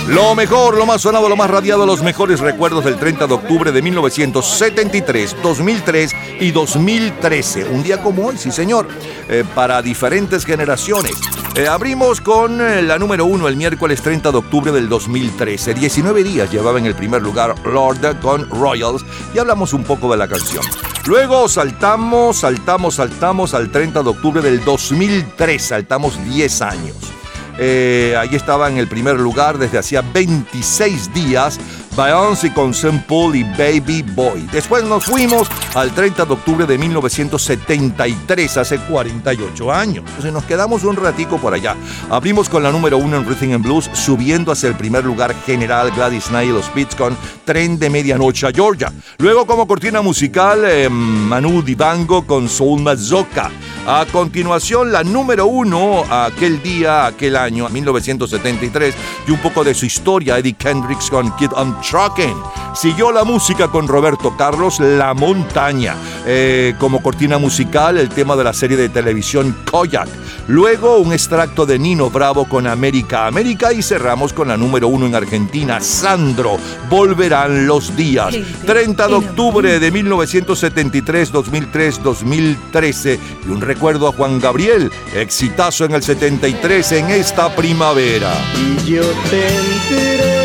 Lo 0.08 0.34
mejor, 0.34 0.76
lo 0.76 0.86
más 0.86 1.02
sonado, 1.02 1.30
lo 1.30 1.36
más 1.36 1.50
radiado, 1.50 1.86
los 1.86 2.02
mejores 2.02 2.40
recuerdos 2.40 2.84
del 2.84 2.98
30 2.98 3.28
de 3.28 3.34
octubre 3.34 3.72
de 3.72 3.82
1973, 3.82 5.36
2003 5.44 6.16
y 6.40 6.52
2013. 6.52 7.66
Un 7.66 7.84
día 7.84 8.02
como 8.02 8.28
hoy, 8.28 8.38
sí 8.38 8.52
señor, 8.52 8.88
eh, 9.28 9.44
para 9.54 9.82
diferentes 9.82 10.46
generaciones. 10.46 11.14
Eh, 11.56 11.68
abrimos 11.68 12.22
con 12.22 12.60
eh, 12.62 12.82
la 12.82 12.98
número 12.98 13.26
uno 13.26 13.48
el 13.48 13.56
miércoles 13.56 14.02
30 14.02 14.32
de 14.32 14.38
octubre 14.38 14.72
del 14.72 14.90
2013. 14.90 15.74
19 15.76 16.24
días 16.24 16.52
llevaba 16.52 16.80
en 16.80 16.86
el 16.86 16.96
primer 16.96 17.22
lugar 17.22 17.56
Lord 17.66 18.20
con 18.22 18.50
Royals 18.50 19.06
y 19.34 19.40
hablamos 19.40 19.74
un 19.74 19.84
poco 19.84 20.12
de 20.12 20.18
la 20.18 20.28
canción. 20.28 20.64
Luego 21.06 21.48
saltamos, 21.50 22.38
saltamos, 22.40 22.96
saltamos 22.96 23.54
al 23.54 23.72
30 23.72 24.04
de 24.04 24.10
octubre 24.10 24.42
del 24.42 24.64
2003, 24.64 25.62
saltamos 25.62 26.24
10 26.24 26.62
años. 26.62 27.19
Eh, 27.62 28.16
ahí 28.18 28.36
estaba 28.36 28.70
en 28.70 28.78
el 28.78 28.88
primer 28.88 29.20
lugar 29.20 29.58
desde 29.58 29.78
hacía 29.78 30.02
26 30.02 31.14
días 31.14 31.60
Beyoncé 32.00 32.54
con 32.54 32.72
St. 32.72 33.04
Paul 33.10 33.36
y 33.36 33.44
Baby 33.44 34.04
Boy. 34.16 34.48
Después 34.54 34.86
nos 34.86 35.04
fuimos 35.04 35.50
al 35.76 35.92
30 35.92 36.24
de 36.24 36.32
octubre 36.32 36.66
de 36.66 36.78
1973, 36.78 38.56
hace 38.56 38.78
48 38.78 39.70
años. 39.74 40.06
Entonces 40.08 40.32
nos 40.32 40.46
quedamos 40.46 40.86
un 40.86 40.96
ratico 40.96 41.38
por 41.40 41.54
allá. 41.54 41.76
Abrimos 42.10 42.48
con 42.48 42.64
la 42.64 42.72
número 42.72 42.98
uno 42.98 43.18
en 43.18 43.28
Rhythm 43.28 43.54
and 43.54 43.66
Blues, 43.66 43.90
subiendo 43.92 44.54
hacia 44.54 44.70
el 44.70 44.76
primer 44.76 45.04
lugar 45.04 45.36
general 45.46 45.92
Gladys 45.92 46.28
Knight 46.28 46.50
y 46.50 46.54
los 46.54 46.74
Beats 46.74 46.96
con 46.96 47.18
Tren 47.44 47.78
de 47.78 47.90
Medianoche 47.90 48.48
a 48.48 48.52
Georgia. 48.52 48.94
Luego 49.18 49.46
como 49.46 49.68
cortina 49.68 50.02
musical, 50.02 50.62
eh, 50.64 50.88
Manu 50.88 51.62
Dibango 51.62 52.26
con 52.26 52.48
Soul 52.48 52.82
Mazoka. 52.82 53.52
A 53.88 54.06
continuación, 54.06 54.92
la 54.92 55.04
número 55.04 55.48
uno 55.48 56.04
aquel 56.10 56.62
día, 56.62 57.08
aquel 57.08 57.36
año, 57.36 57.68
1973, 57.68 58.96
y 59.28 59.32
un 59.32 59.40
poco 59.40 59.64
de 59.64 59.74
su 59.74 59.86
historia, 59.86 60.38
Eddie 60.38 60.54
Kendricks 60.54 61.10
con 61.10 61.36
Kid 61.36 61.50
on 61.56 61.76
Trucking. 61.90 62.36
Siguió 62.76 63.12
la 63.12 63.24
música 63.24 63.68
con 63.68 63.88
Roberto 63.88 64.38
Carlos, 64.38 64.80
La 64.80 65.14
Montaña. 65.14 65.96
Eh, 66.26 66.76
como 66.78 67.02
cortina 67.02 67.38
musical, 67.38 67.98
el 67.98 68.10
tema 68.10 68.36
de 68.36 68.44
la 68.44 68.54
serie 68.54 68.78
de 68.78 68.90
televisión 68.90 69.56
Koyak. 69.70 70.08
Luego, 70.48 71.00
un 71.00 71.12
extracto 71.12 71.66
de 71.66 71.80
Nino 71.80 72.10
Bravo 72.10 72.46
con 72.46 72.68
América 72.68 73.28
América 73.28 73.74
y 73.74 73.82
cerramos 73.82 74.34
con 74.34 74.50
la 74.50 74.58
número 74.58 74.88
uno 74.88 75.08
en 75.08 75.16
Argentina, 75.16 75.82
Sandro. 75.82 76.58
Volverán 76.90 77.66
los 77.66 77.96
días. 77.96 78.36
30 78.66 79.08
de 79.08 79.14
octubre 79.16 79.80
de 79.80 79.92
1973, 79.92 81.32
2003, 81.32 82.04
2013. 82.04 83.20
Y 83.48 83.50
un 83.50 83.62
recuerdo 83.62 84.08
a 84.08 84.14
Juan 84.14 84.40
Gabriel, 84.40 84.92
exitazo 85.16 85.86
en 85.86 85.94
el 85.94 86.04
73 86.04 86.92
en 86.92 87.10
esta 87.10 87.56
primavera. 87.56 88.32
Y 88.56 88.92
yo 88.92 89.04
tendré 89.30 89.60
quien 89.90 90.39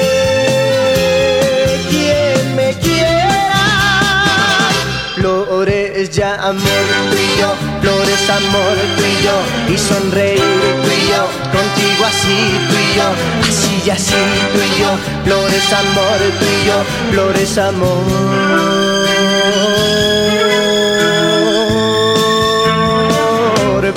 Ya 6.14 6.34
amor 6.36 6.86
tú 7.10 7.16
y 7.16 7.40
yo, 7.40 7.50
flores 7.80 8.30
amor 8.30 8.76
tú 8.96 9.02
y 9.02 9.24
yo, 9.24 9.36
y 9.74 9.76
sonreír 9.76 10.38
tú 10.38 10.88
y 10.88 11.08
yo, 11.10 11.26
contigo 11.50 12.04
así 12.06 12.38
tú 12.68 12.76
y 12.76 12.94
yo, 12.96 13.08
así 13.42 13.82
y 13.84 13.90
así 13.90 14.14
tú 14.52 14.60
y 14.60 14.80
yo, 14.80 14.90
flores 15.24 15.72
amor 15.72 16.18
tú 16.38 16.44
y 16.44 16.66
yo, 16.68 16.84
flores 17.10 17.58
amor. 17.58 18.04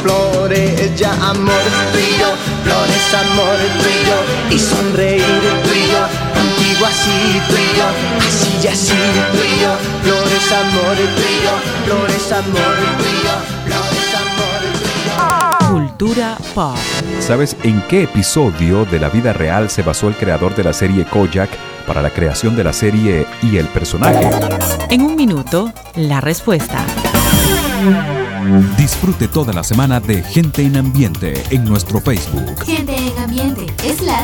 Flores 0.03 0.95
ya 0.95 1.11
amor 1.13 1.65
tú 1.91 1.99
y 1.99 2.19
yo, 2.19 2.29
flores 2.63 3.13
amor 3.13 3.57
tú 3.79 3.87
y 3.89 3.91
yo, 4.07 4.17
y 4.55 4.59
sonreír 4.59 5.41
tú 5.63 5.71
y 5.73 5.87
yo, 5.91 6.26
contigo 6.77 6.85
así 6.85 7.41
tú 7.47 7.55
y 7.55 7.77
yo, 7.77 7.87
así 8.27 8.59
y 8.63 8.67
así 8.67 8.93
tú 9.31 9.37
y 9.37 9.61
yo, 9.61 9.77
flores 10.03 10.51
amor 10.51 10.95
tú 10.95 11.21
y 11.21 11.43
yo, 11.43 11.85
flores 11.85 12.31
amor 12.31 12.75
tú 12.97 13.03
y 13.03 13.23
yo, 13.23 13.35
flores 13.65 14.15
amor 14.15 14.61
tú 14.73 14.87
y 14.87 15.69
yo. 15.69 15.71
Cultura 15.71 16.37
pop. 16.53 16.77
¿Sabes 17.19 17.55
en 17.63 17.81
qué 17.87 18.03
episodio 18.03 18.85
de 18.85 18.99
la 18.99 19.09
vida 19.09 19.33
real 19.33 19.69
se 19.69 19.81
basó 19.81 20.07
el 20.07 20.15
creador 20.15 20.55
de 20.55 20.63
la 20.63 20.73
serie 20.73 21.05
Kojak 21.05 21.49
para 21.85 22.01
la 22.01 22.09
creación 22.09 22.55
de 22.55 22.63
la 22.63 22.73
serie 22.73 23.25
y 23.41 23.57
el 23.57 23.67
personaje? 23.67 24.29
En 24.89 25.01
un 25.01 25.15
minuto, 25.15 25.71
la 25.95 26.21
respuesta. 26.21 26.85
Disfrute 28.77 29.27
toda 29.27 29.51
la 29.53 29.63
semana 29.63 29.99
de 29.99 30.23
Gente 30.23 30.63
en 30.63 30.77
Ambiente 30.77 31.43
en 31.49 31.65
nuestro 31.65 31.99
Facebook 31.99 32.63
Gente 32.65 32.95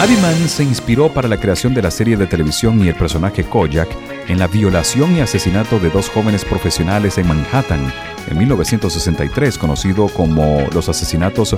Abiman 0.00 0.48
se 0.48 0.64
inspiró 0.64 1.08
para 1.08 1.28
la 1.28 1.38
creación 1.38 1.72
de 1.72 1.80
la 1.80 1.90
serie 1.90 2.16
de 2.16 2.26
televisión 2.26 2.84
y 2.84 2.88
el 2.88 2.96
personaje 2.96 3.44
Kojak 3.44 3.88
en 4.28 4.38
la 4.38 4.48
violación 4.48 5.16
y 5.16 5.20
asesinato 5.20 5.78
de 5.78 5.88
dos 5.88 6.08
jóvenes 6.08 6.44
profesionales 6.44 7.16
en 7.16 7.28
Manhattan 7.28 7.92
en 8.28 8.38
1963, 8.38 9.56
conocido 9.56 10.08
como 10.08 10.66
los 10.72 10.88
asesinatos 10.88 11.56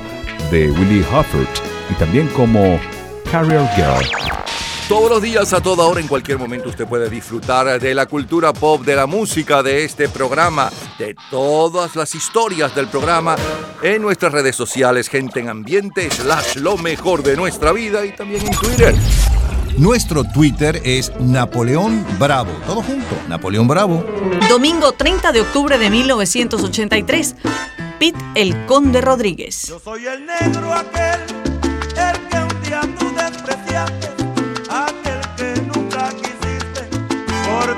de 0.50 0.70
Willie 0.70 1.00
Hufford 1.00 1.48
y 1.90 1.94
también 1.94 2.28
como 2.28 2.78
Carrier 3.30 3.66
Girl. 3.74 4.35
Todos 4.88 5.10
los 5.10 5.20
días, 5.20 5.52
a 5.52 5.60
toda 5.60 5.84
hora, 5.84 6.00
en 6.00 6.06
cualquier 6.06 6.38
momento, 6.38 6.68
usted 6.68 6.86
puede 6.86 7.10
disfrutar 7.10 7.80
de 7.80 7.92
la 7.92 8.06
cultura 8.06 8.52
pop, 8.52 8.82
de 8.82 8.94
la 8.94 9.06
música, 9.06 9.60
de 9.60 9.82
este 9.84 10.08
programa, 10.08 10.70
de 10.96 11.16
todas 11.28 11.96
las 11.96 12.14
historias 12.14 12.72
del 12.72 12.86
programa 12.86 13.34
en 13.82 14.00
nuestras 14.00 14.32
redes 14.32 14.54
sociales, 14.54 15.08
gente 15.08 15.40
en 15.40 15.48
ambiente, 15.48 16.08
slash 16.08 16.58
lo 16.58 16.76
mejor 16.76 17.24
de 17.24 17.36
nuestra 17.36 17.72
vida 17.72 18.06
y 18.06 18.14
también 18.14 18.46
en 18.46 18.52
Twitter. 18.52 18.94
Nuestro 19.76 20.22
Twitter 20.22 20.80
es 20.84 21.12
Napoleón 21.18 22.06
Bravo. 22.20 22.52
Todo 22.64 22.80
junto, 22.80 23.16
Napoleón 23.28 23.66
Bravo. 23.66 24.04
Domingo 24.48 24.92
30 24.92 25.32
de 25.32 25.40
octubre 25.40 25.78
de 25.78 25.90
1983. 25.90 27.34
Pete 27.98 28.18
el 28.36 28.66
Conde 28.66 29.00
Rodríguez. 29.00 29.68
Yo 29.68 29.80
soy 29.80 30.06
el 30.06 30.26
negro 30.26 30.72
aquel, 30.72 31.35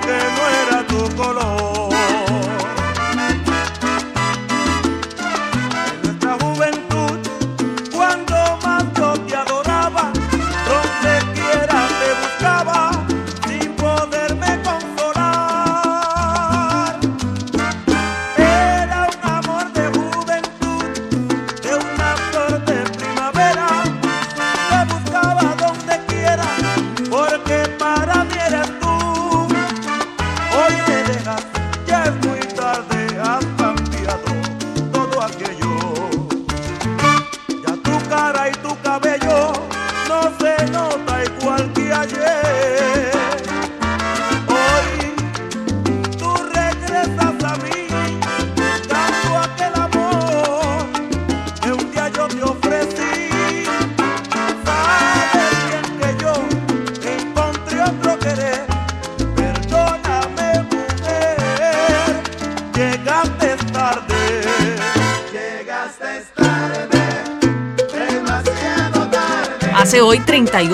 porque 0.08 0.24
no 0.36 0.48
era 0.48 0.86
tu 0.86 1.16
color. 1.16 1.57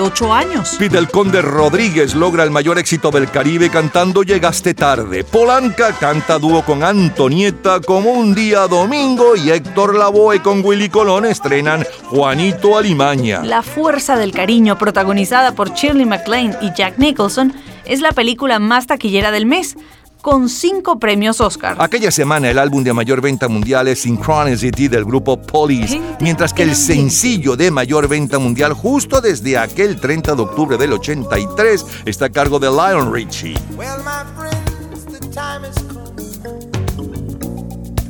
38 0.05 0.33
años. 0.33 0.75
Pete 0.77 0.97
el 0.97 1.09
Conde 1.09 1.41
Rodríguez 1.41 2.15
logra 2.15 2.43
el 2.43 2.51
mayor 2.51 2.77
éxito 2.77 3.11
del 3.11 3.29
Caribe 3.29 3.69
cantando 3.69 4.23
Llegaste 4.23 4.73
tarde. 4.73 5.23
Polanca 5.23 5.93
canta 5.93 6.37
dúo 6.37 6.63
con 6.63 6.83
Antonieta 6.83 7.79
como 7.81 8.11
un 8.11 8.35
día 8.35 8.67
domingo 8.67 9.35
y 9.35 9.49
Héctor 9.49 9.95
Lavoe 9.95 10.41
con 10.41 10.63
Willy 10.63 10.89
Colón 10.89 11.25
estrenan 11.25 11.85
Juanito 12.03 12.77
Alimaña. 12.77 13.43
La 13.43 13.63
Fuerza 13.63 14.17
del 14.17 14.31
Cariño, 14.31 14.77
protagonizada 14.77 15.53
por 15.53 15.73
Shirley 15.73 16.05
MacLaine 16.05 16.55
y 16.61 16.71
Jack 16.73 16.97
Nicholson, 16.97 17.53
es 17.85 18.01
la 18.01 18.11
película 18.11 18.59
más 18.59 18.87
taquillera 18.87 19.31
del 19.31 19.45
mes, 19.45 19.75
con 20.25 20.49
cinco 20.49 20.97
premios 20.97 21.39
Oscar. 21.39 21.77
Aquella 21.77 22.09
semana 22.09 22.49
el 22.49 22.57
álbum 22.57 22.83
de 22.83 22.91
mayor 22.93 23.21
venta 23.21 23.47
mundial 23.47 23.87
es 23.87 24.01
Synchronicity 24.01 24.87
del 24.87 25.05
grupo 25.05 25.39
Police, 25.39 26.01
mientras 26.19 26.51
que 26.51 26.63
el 26.63 26.75
sencillo 26.75 27.55
de 27.55 27.69
mayor 27.69 28.07
venta 28.07 28.39
mundial 28.39 28.73
justo 28.73 29.21
desde 29.21 29.55
aquel 29.55 30.01
30 30.01 30.33
de 30.33 30.41
octubre 30.41 30.77
del 30.79 30.93
83 30.93 31.85
está 32.05 32.25
a 32.25 32.29
cargo 32.31 32.57
de 32.57 32.71
Lion 32.71 33.13
Richie. 33.13 33.53
Well, 33.77 33.99
my 34.03 34.25
friends, 34.35 35.05
the 35.05 35.19
time 35.29 35.63
is 35.63 35.75
come. 35.93 36.15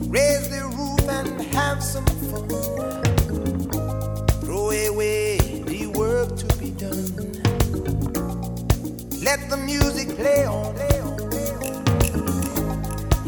Raise 0.10 0.50
the 0.50 0.64
roof 0.64 1.10
and 1.10 1.54
have 1.54 1.84
some 1.84 2.06
fun. 2.32 2.48
Throw 4.40 4.72
away 4.72 5.38
the 5.66 5.88
work 5.88 6.34
to 6.38 6.48
be 6.60 6.72
done. 6.72 7.12
Let 9.22 9.50
the 9.50 9.58
music 9.58 10.16
play 10.16 10.46
on. 10.46 10.74
Play 10.76 11.02
on. 11.02 11.05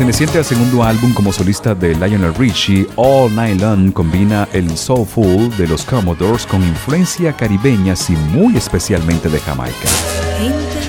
Perteneciente 0.00 0.38
al 0.38 0.46
segundo 0.46 0.82
álbum 0.82 1.12
como 1.12 1.30
solista 1.30 1.74
de 1.74 1.94
Lionel 1.94 2.34
Richie, 2.34 2.86
All 2.96 3.34
Night 3.36 3.60
Long 3.60 3.92
combina 3.92 4.48
el 4.54 4.74
soulful 4.74 5.54
de 5.58 5.68
los 5.68 5.84
Commodores 5.84 6.46
con 6.46 6.62
influencia 6.62 7.34
caribeñas 7.34 8.08
y 8.08 8.14
muy 8.14 8.56
especialmente 8.56 9.28
de 9.28 9.38
Jamaica. 9.38 9.90
Gente 10.38 10.80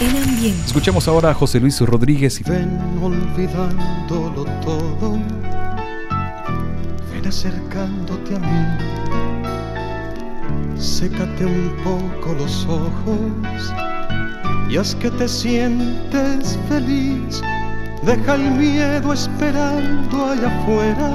en 0.00 0.16
ambiente. 0.16 0.66
Escuchemos 0.66 1.06
ahora 1.06 1.30
a 1.30 1.34
José 1.34 1.60
Luis 1.60 1.80
Rodríguez 1.80 2.40
y 2.40 2.42
Ven 2.42 2.76
olvidándolo 3.00 4.42
todo, 4.60 5.12
ven 7.12 7.24
acercándote 7.24 8.34
a 8.34 8.40
mí. 8.40 8.66
Sécate 10.76 11.46
un 11.46 11.72
poco 11.84 12.34
los 12.34 12.66
ojos 12.66 13.72
y 14.68 14.76
haz 14.76 14.96
que 14.96 15.08
te 15.12 15.28
sientes 15.28 16.58
feliz. 16.68 17.40
Deja 18.06 18.36
el 18.36 18.52
miedo 18.52 19.12
esperando 19.12 20.26
allá 20.26 20.46
afuera. 20.60 21.10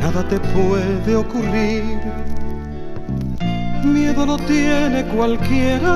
Nada 0.00 0.26
te 0.26 0.40
puede 0.40 1.14
ocurrir. 1.14 2.00
Miedo 3.84 4.24
no 4.24 4.38
tiene 4.38 5.04
cualquiera. 5.14 5.94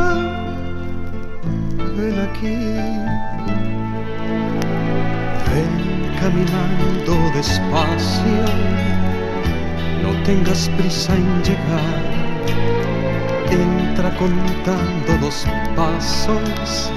Ven 1.97 2.21
aquí. 2.29 2.59
Ven 5.51 5.89
caminando 6.21 7.13
despacio, 7.35 8.45
no 10.03 10.23
tengas 10.25 10.69
prisa 10.77 11.15
en 11.15 11.43
llegar. 11.43 12.19
Entra 13.51 14.11
contando 14.17 15.17
los 15.23 15.47
pasos, 15.75 16.93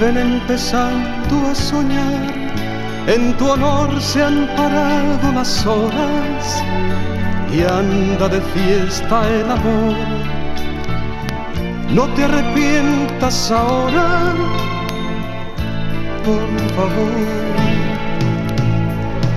ven 0.00 0.16
empezando 0.16 1.48
a 1.50 1.54
soñar. 1.54 2.22
En 3.06 3.36
tu 3.36 3.50
honor 3.50 4.00
se 4.00 4.22
han 4.22 4.46
parado 4.56 5.32
las 5.32 5.66
horas 5.66 6.62
y 7.52 7.62
anda 7.62 8.28
de 8.28 8.40
fiesta 8.54 9.28
el 9.28 9.50
amor. 9.50 9.96
No 11.90 12.06
te 12.14 12.24
arrepientas 12.24 13.50
ahora, 13.50 14.34
por 16.24 16.48
favor. 16.76 17.50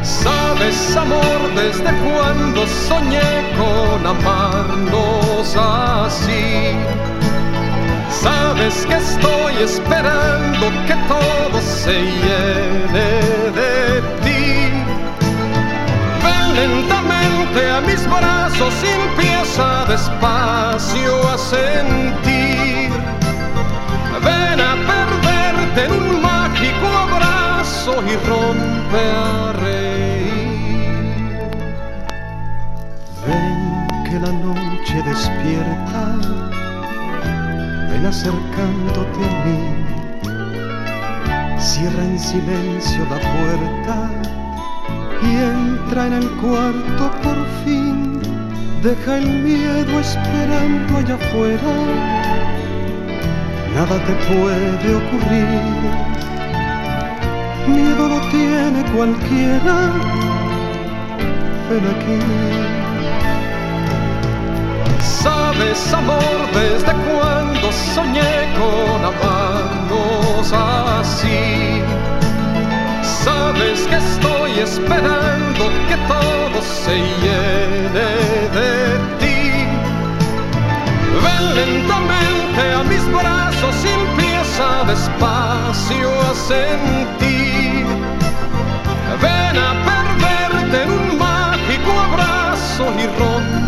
Sabes, 0.03 0.95
amor, 0.95 1.39
desde 1.55 1.91
cuando 2.03 2.68
soñé 2.68 3.32
con 3.57 4.07
amarnos 4.16 5.55
así. 5.57 7.22
Sabes 8.24 8.86
que 8.86 8.95
estoy 8.95 9.53
esperando 9.61 10.71
que 10.88 10.95
todo 11.09 11.61
se 11.61 12.03
llene 12.24 13.09
de 13.59 14.01
ti. 14.24 14.71
Ven 16.24 16.55
lentamente 16.55 17.69
a 17.69 17.82
mis 17.82 18.01
brazos, 18.07 18.74
pies 18.76 18.93
empieza 19.09 19.86
despacio 19.89 21.13
a 21.34 21.38
sentir. 21.38 22.91
Ven 24.24 24.59
a 24.71 24.74
perderte 24.91 25.80
en 25.84 25.91
un 25.91 26.21
mágico 26.21 26.88
abrazo 27.07 27.93
y 28.07 28.15
rompe 28.30 29.01
a 29.11 29.51
reír. 29.63 30.93
Ven 33.28 34.03
que 34.05 34.17
la 34.17 34.32
noche 34.32 34.95
despierta, 35.11 36.03
acercándote 38.06 39.20
a 39.24 39.45
mí. 39.45 39.60
Cierra 41.60 42.04
en 42.04 42.20
silencio 42.20 43.06
la 43.06 43.20
puerta 43.20 44.10
y 45.22 45.36
entra 45.36 46.08
en 46.08 46.14
el 46.14 46.30
cuarto 46.41 47.12
por 47.24 47.38
fin. 47.64 48.20
Deja 48.82 49.18
el 49.18 49.30
miedo 49.43 49.99
esperando 49.99 50.97
allá 50.97 51.16
afuera. 51.16 51.74
Nada 53.74 53.97
te 54.06 54.14
puede 54.34 54.95
ocurrir. 54.95 55.62
Miedo 57.68 58.10
lo 58.10 58.20
tiene 58.30 58.84
cualquiera. 58.93 59.76
Ven 61.70 61.86
aquí. 61.88 62.82
Sabes, 65.24 65.93
amor, 65.93 66.38
desde 66.53 66.91
cuando 67.07 67.71
soñé 67.71 68.36
con 68.59 69.05
amarnos 69.05 70.51
así. 70.51 71.82
Sabes 73.01 73.88
que 73.88 73.95
estoy 73.95 74.59
esperando 74.59 75.63
que 75.88 75.95
todo 76.09 76.61
se 76.61 76.95
llene 77.21 78.11
de 78.57 78.74
ti. 79.21 79.65
Ven 81.24 81.45
lentamente 81.55 82.61
a 82.80 82.84
mis 82.84 83.05
brazos 83.07 83.76
y 83.86 83.91
empieza 84.01 84.84
despacio 84.86 86.09
a 86.30 86.34
sentir. 86.36 87.86
Ven 89.21 89.55
a 89.69 89.71
perderte 89.88 90.84
en 90.84 90.89
un 90.91 91.17
mágico 91.17 91.91
abrazo 92.07 92.84
y 92.99 93.07
rompe 93.17 93.62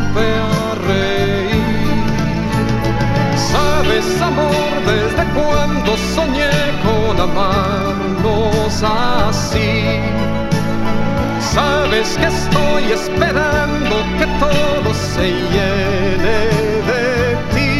Sabes, 3.55 4.21
amor, 4.21 4.73
desde 4.85 5.23
cuando 5.33 5.95
soñé 6.13 6.51
con 6.85 7.13
amarnos 7.27 8.83
así. 8.83 10.01
Sabes 11.53 12.17
que 12.17 12.25
estoy 12.25 12.83
esperando 12.99 13.95
que 14.17 14.27
todo 14.45 14.89
se 15.13 15.27
llene 15.53 16.39
de 16.89 17.05
ti. 17.53 17.75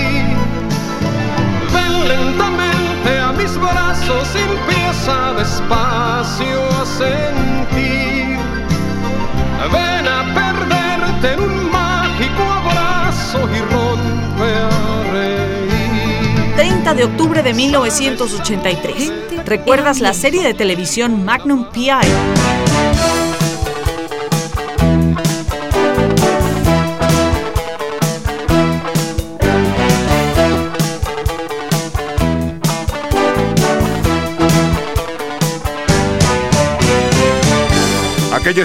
Ven 1.73 1.95
lentamente 2.07 3.19
a 3.27 3.33
mis 3.33 3.53
brazos 3.57 4.27
y 4.33 4.43
empieza 4.53 5.33
despacio 5.33 6.59
a 6.81 6.85
sentir. 6.85 8.14
30 16.85 16.93
de 16.93 17.03
octubre 17.05 17.41
de 17.41 17.53
1983. 17.55 19.11
¿Recuerdas 19.43 20.01
la 20.01 20.13
serie 20.13 20.43
de 20.43 20.53
televisión 20.53 21.25
Magnum 21.25 21.65
P.I.? 21.71 22.94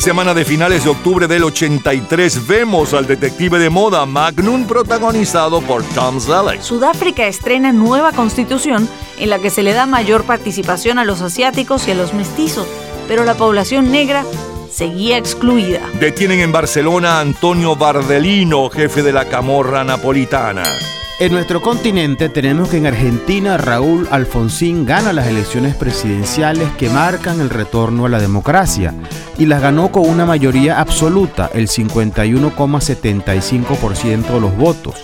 Semana 0.00 0.32
de 0.32 0.46
finales 0.46 0.84
de 0.84 0.88
octubre 0.88 1.28
del 1.28 1.44
83 1.44 2.46
vemos 2.46 2.94
al 2.94 3.06
detective 3.06 3.58
de 3.58 3.68
moda 3.68 4.06
Magnum 4.06 4.66
protagonizado 4.66 5.60
por 5.60 5.82
Tom 5.82 6.18
Selleck. 6.18 6.62
Sudáfrica 6.62 7.26
estrena 7.26 7.70
nueva 7.70 8.12
constitución 8.12 8.88
en 9.18 9.28
la 9.28 9.38
que 9.40 9.50
se 9.50 9.62
le 9.62 9.74
da 9.74 9.84
mayor 9.84 10.24
participación 10.24 10.98
a 10.98 11.04
los 11.04 11.20
asiáticos 11.20 11.86
y 11.86 11.90
a 11.90 11.96
los 11.96 12.14
mestizos, 12.14 12.66
pero 13.08 13.24
la 13.24 13.34
población 13.34 13.92
negra 13.92 14.24
seguía 14.72 15.18
excluida. 15.18 15.82
Detienen 16.00 16.40
en 16.40 16.50
Barcelona 16.50 17.18
a 17.18 17.20
Antonio 17.20 17.76
Bardelino, 17.76 18.70
jefe 18.70 19.02
de 19.02 19.12
la 19.12 19.26
camorra 19.26 19.84
napolitana. 19.84 20.62
En 21.20 21.32
nuestro 21.32 21.60
continente 21.60 22.28
tenemos 22.30 22.70
que 22.70 22.78
en 22.78 22.86
Argentina 22.86 23.58
Raúl 23.58 24.08
Alfonsín 24.10 24.86
gana 24.86 25.12
las 25.12 25.26
elecciones 25.26 25.74
presidenciales 25.74 26.70
que 26.78 26.88
marcan 26.88 27.42
el 27.42 27.50
retorno 27.50 28.06
a 28.06 28.08
la 28.08 28.18
democracia 28.18 28.94
y 29.36 29.44
las 29.44 29.60
ganó 29.60 29.92
con 29.92 30.08
una 30.08 30.24
mayoría 30.24 30.80
absoluta, 30.80 31.50
el 31.52 31.68
51,75% 31.68 34.32
de 34.32 34.40
los 34.40 34.56
votos. 34.56 34.94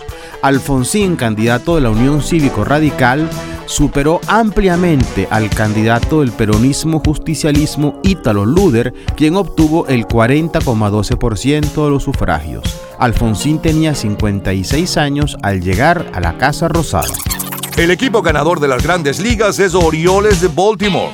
Alfonsín, 0.46 1.16
candidato 1.16 1.74
de 1.74 1.80
la 1.80 1.90
Unión 1.90 2.22
Cívico 2.22 2.64
Radical, 2.64 3.28
superó 3.66 4.20
ampliamente 4.28 5.26
al 5.28 5.50
candidato 5.50 6.20
del 6.20 6.30
peronismo 6.30 7.02
justicialismo 7.04 7.98
Ítalo 8.04 8.46
Luder, 8.46 8.94
quien 9.16 9.34
obtuvo 9.34 9.88
el 9.88 10.06
40,12% 10.06 11.84
de 11.84 11.90
los 11.90 12.04
sufragios. 12.04 12.62
Alfonsín 13.00 13.58
tenía 13.60 13.96
56 13.96 14.96
años 14.98 15.36
al 15.42 15.62
llegar 15.62 16.12
a 16.14 16.20
la 16.20 16.38
Casa 16.38 16.68
Rosada. 16.68 17.12
El 17.76 17.90
equipo 17.90 18.22
ganador 18.22 18.60
de 18.60 18.68
las 18.68 18.84
grandes 18.84 19.18
ligas 19.18 19.58
es 19.58 19.74
Orioles 19.74 20.40
de 20.40 20.46
Baltimore. 20.46 21.10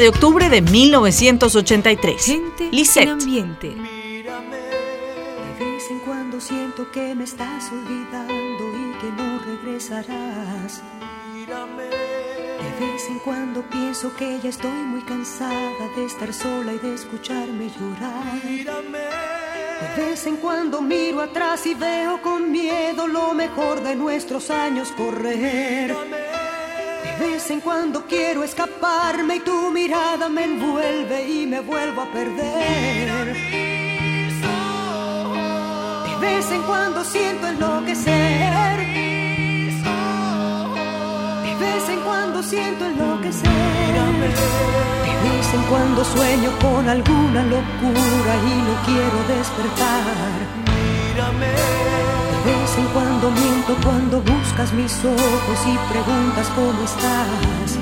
De 0.00 0.08
octubre 0.08 0.48
de 0.48 0.62
1983. 0.62 2.40
Lisette. 2.72 3.10
ambiente. 3.10 3.68
De 3.68 3.74
vez 5.58 5.90
en 5.90 5.98
cuando 5.98 6.40
siento 6.40 6.90
que 6.90 7.14
me 7.14 7.24
estás 7.24 7.70
olvidando 7.70 8.32
y 8.32 8.98
que 8.98 9.12
no 9.14 9.38
regresarás. 9.40 10.82
De 11.46 12.86
vez 12.86 13.08
en 13.10 13.18
cuando 13.18 13.60
pienso 13.68 14.16
que 14.16 14.40
ya 14.42 14.48
estoy 14.48 14.70
muy 14.70 15.02
cansada 15.02 15.88
de 15.94 16.06
estar 16.06 16.32
sola 16.32 16.72
y 16.72 16.78
de 16.78 16.94
escucharme 16.94 17.68
llorar. 17.68 18.42
De 18.42 20.02
vez 20.02 20.26
en 20.26 20.38
cuando 20.38 20.80
miro 20.80 21.20
atrás 21.20 21.66
y 21.66 21.74
veo 21.74 22.22
con 22.22 22.50
miedo 22.50 23.06
lo 23.06 23.34
mejor 23.34 23.82
de 23.82 23.96
nuestros 23.96 24.48
años 24.48 24.92
correr. 24.92 25.94
Vez 27.50 27.56
en 27.56 27.64
cuando 27.64 28.06
quiero 28.06 28.44
escaparme 28.44 29.34
y 29.34 29.40
tu 29.40 29.72
mirada 29.72 30.28
me 30.28 30.44
envuelve 30.44 31.28
y 31.28 31.46
me 31.48 31.58
vuelvo 31.58 32.02
a 32.02 32.12
perder. 32.12 33.34
De 36.06 36.16
vez 36.20 36.52
en 36.52 36.62
cuando 36.62 37.02
siento 37.02 37.48
enloquecer. 37.48 38.76
De 41.42 41.54
vez 41.58 41.88
en 41.88 42.00
cuando 42.02 42.40
siento 42.40 42.84
enloquecer. 42.86 43.50
De 43.50 45.12
vez 45.28 45.52
en 45.52 45.62
cuando 45.64 46.04
sueño 46.04 46.50
con 46.60 46.88
alguna 46.88 47.42
locura 47.42 48.32
y 48.46 48.54
no 48.62 48.74
quiero 48.86 49.18
despertar. 49.26 50.04
De 51.16 51.79
vez 52.70 52.78
en 52.78 52.86
cuando 52.92 53.30
miento 53.30 53.76
cuando 53.84 54.20
buscas 54.20 54.72
mis 54.72 54.92
ojos 55.04 55.58
y 55.66 55.76
preguntas 55.92 56.46
cómo 56.54 56.84
estás. 56.84 57.78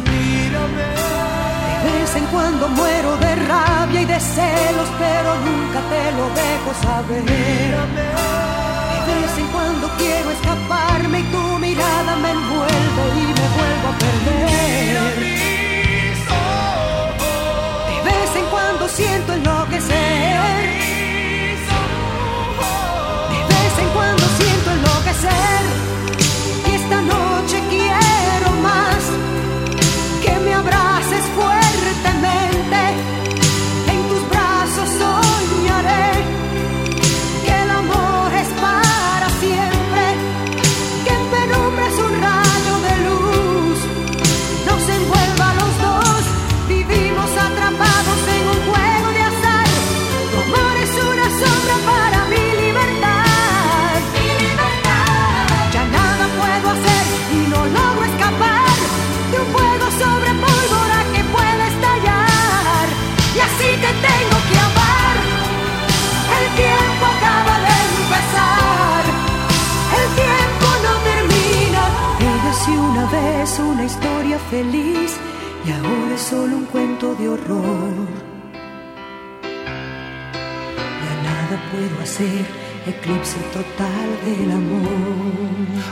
De 1.84 1.90
vez 1.98 2.16
en 2.16 2.24
cuando 2.26 2.68
muero 2.68 3.16
de 3.18 3.34
rabia 3.46 4.02
y 4.02 4.04
de 4.06 4.20
celos, 4.20 4.88
pero 4.98 5.34
nunca 5.46 5.80
te 5.92 6.12
lo 6.16 6.26
dejo 6.40 6.70
saber. 6.82 7.24
De 9.06 9.14
vez 9.20 9.38
en 9.38 9.46
cuando 9.48 9.88
quiero 9.98 10.30
escaparme 10.30 11.20
y 11.20 11.24
tu 11.24 11.58
mirada 11.58 12.16
me 12.22 12.30
envuelve 12.30 13.02
y 13.14 13.26
me 13.38 13.46
vuelvo 13.58 13.88
a 13.92 13.98
perder. 14.04 14.98
De 17.88 18.10
vez 18.10 18.36
en 18.36 18.46
cuando 18.46 18.88
siento 18.88 19.32
enloquecer. 19.34 20.67
Feliz 74.50 75.16
y 75.66 75.70
ahora 75.70 76.14
es 76.14 76.20
solo 76.20 76.56
un 76.56 76.64
cuento 76.66 77.14
de 77.14 77.28
horror. 77.28 77.92
Ya 81.04 81.22
nada 81.22 81.62
puedo 81.70 82.02
hacer. 82.02 82.68
Eclipse 82.86 83.36
total 83.52 84.08
del 84.24 84.50
amor. 84.50 84.88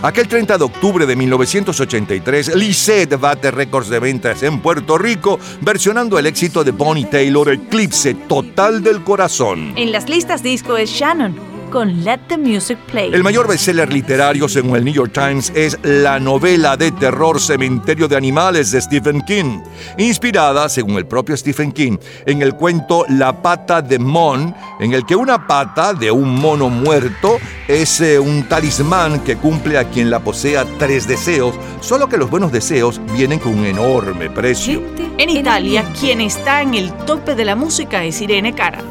Aquel 0.01 0.29
30 0.29 0.57
de 0.57 0.65
octubre 0.65 1.05
de 1.05 1.15
1983, 1.15 2.55
Lisette 2.55 3.21
bate 3.21 3.51
récords 3.51 3.91
de 3.91 3.99
ventas 3.99 4.43
en 4.43 4.61
Puerto 4.61 4.97
Rico, 4.97 5.39
versionando 5.61 6.19
el 6.19 6.27
éxito 6.27 6.65
de 6.65 6.71
Bonnie 6.71 7.05
Taylor, 7.05 7.53
Eclipse 7.53 8.15
Total 8.15 8.83
del 8.83 9.03
Corazón. 9.05 9.75
En 9.77 9.93
las 9.93 10.09
listas 10.09 10.43
disco 10.43 10.79
es 10.79 10.89
Shannon 10.89 11.56
con 11.77 12.05
Let 12.05 12.21
the 12.29 12.39
Music 12.39 12.79
Play. 12.91 13.13
El 13.13 13.23
mayor 13.23 13.47
bestseller 13.47 13.93
literario, 13.93 14.49
según 14.49 14.77
el 14.77 14.85
New 14.87 14.95
York 14.95 15.13
Times, 15.13 15.53
es 15.55 15.79
la 15.83 16.19
novela 16.19 16.75
de 16.75 16.91
terror 16.91 17.39
Cementerio 17.39 18.09
de 18.09 18.17
Animales 18.17 18.71
de 18.71 18.81
Stephen 18.81 19.21
King, 19.27 19.61
inspirada, 19.99 20.71
según 20.71 20.97
el 20.97 21.05
propio 21.05 21.37
Stephen 21.37 21.73
King, 21.73 21.99
en 22.25 22.41
el 22.41 22.55
cuento 22.55 23.05
La 23.11 23.43
pata 23.43 23.83
de 23.83 23.99
Mon, 23.99 24.55
en 24.81 24.95
el 24.95 25.05
que 25.05 25.17
una 25.17 25.47
pata 25.47 25.93
de 25.93 26.11
un 26.11 26.37
mono 26.37 26.71
muerto 26.71 27.37
es 27.69 28.01
eh, 28.01 28.19
un 28.19 28.45
talismán 28.45 29.21
que 29.21 29.37
cumple 29.37 29.77
a 29.77 29.85
quien 29.85 30.09
la 30.09 30.21
posea 30.21 30.65
tres 30.79 31.07
deseos, 31.07 31.55
solo 31.83 32.09
que 32.09 32.17
los 32.17 32.31
buenos 32.31 32.53
deseos 32.53 33.03
vienen 33.13 33.39
con 33.39 33.53
un 33.53 33.67
enorme 33.67 34.31
precio. 34.31 34.83
En 35.19 35.29
Italia, 35.29 35.85
quien 36.01 36.23
está 36.23 36.63
en 36.63 36.73
el 36.73 36.91
tope 37.05 37.35
de 37.35 37.45
la 37.45 37.55
música 37.55 38.03
es 38.03 38.19
Irene 38.23 38.55
Cara. 38.55 38.83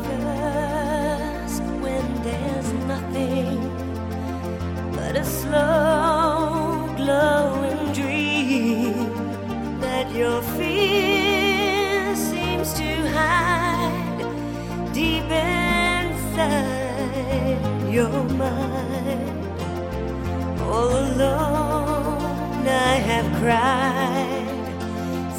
All 20.75 20.89
alone, 20.89 22.67
I 22.67 22.95
have 23.09 23.27
cried 23.39 24.67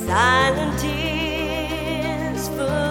silent 0.07 0.81
tears 0.81 2.49
full 2.57 2.86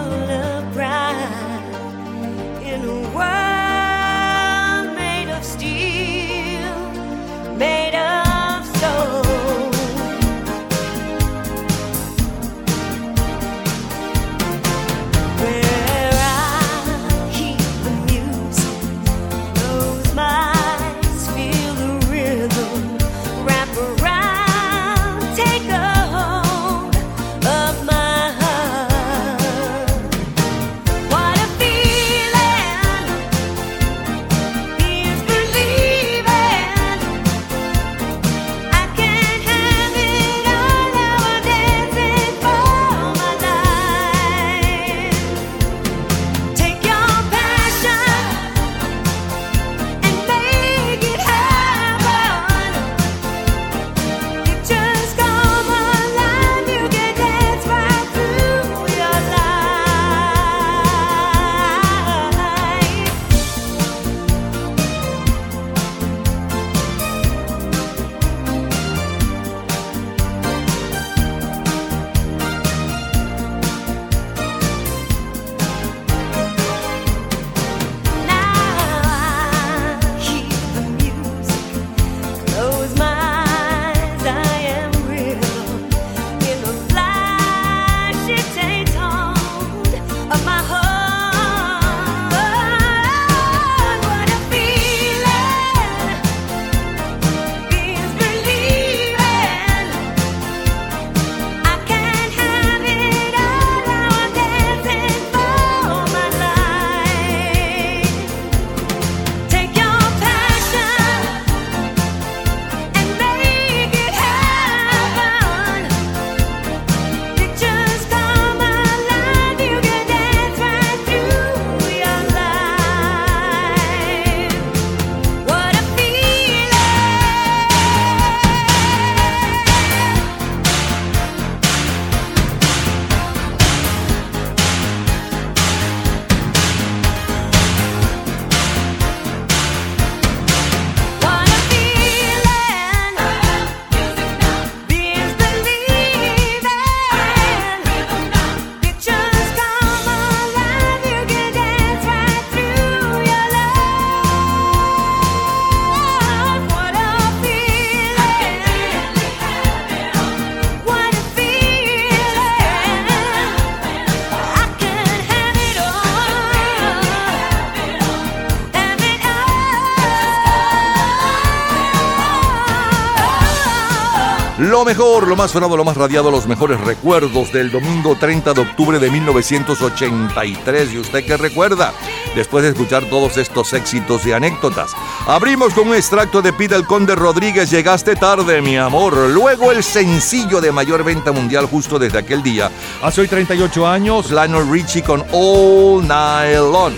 Lo 174.66 174.84
mejor, 174.84 175.28
lo 175.28 175.36
más 175.36 175.52
sonado, 175.52 175.76
lo 175.76 175.84
más 175.84 175.96
radiado, 175.96 176.28
los 176.28 176.48
mejores 176.48 176.80
recuerdos 176.80 177.52
del 177.52 177.70
domingo 177.70 178.16
30 178.16 178.52
de 178.52 178.62
octubre 178.62 178.98
de 178.98 179.12
1983. 179.12 180.92
¿Y 180.92 180.98
usted 180.98 181.24
qué 181.24 181.36
recuerda? 181.36 181.92
Después 182.34 182.64
de 182.64 182.70
escuchar 182.70 183.04
todos 183.04 183.36
estos 183.36 183.72
éxitos 183.74 184.26
y 184.26 184.32
anécdotas. 184.32 184.90
Abrimos 185.28 185.72
con 185.72 185.86
un 185.86 185.94
extracto 185.94 186.42
de 186.42 186.52
Pete 186.52 186.74
el 186.74 186.84
Conde 186.84 187.14
Rodríguez, 187.14 187.70
Llegaste 187.70 188.16
tarde, 188.16 188.60
mi 188.60 188.76
amor. 188.76 189.16
Luego 189.30 189.70
el 189.70 189.84
sencillo 189.84 190.60
de 190.60 190.72
mayor 190.72 191.04
venta 191.04 191.30
mundial 191.30 191.66
justo 191.66 191.96
desde 192.00 192.18
aquel 192.18 192.42
día. 192.42 192.68
Hace 193.04 193.20
hoy 193.20 193.28
38 193.28 193.86
años, 193.86 194.32
Lionel 194.32 194.68
Richie 194.68 195.04
con 195.04 195.24
All 195.30 196.04
Night 196.08 196.56
Long. 196.56 196.94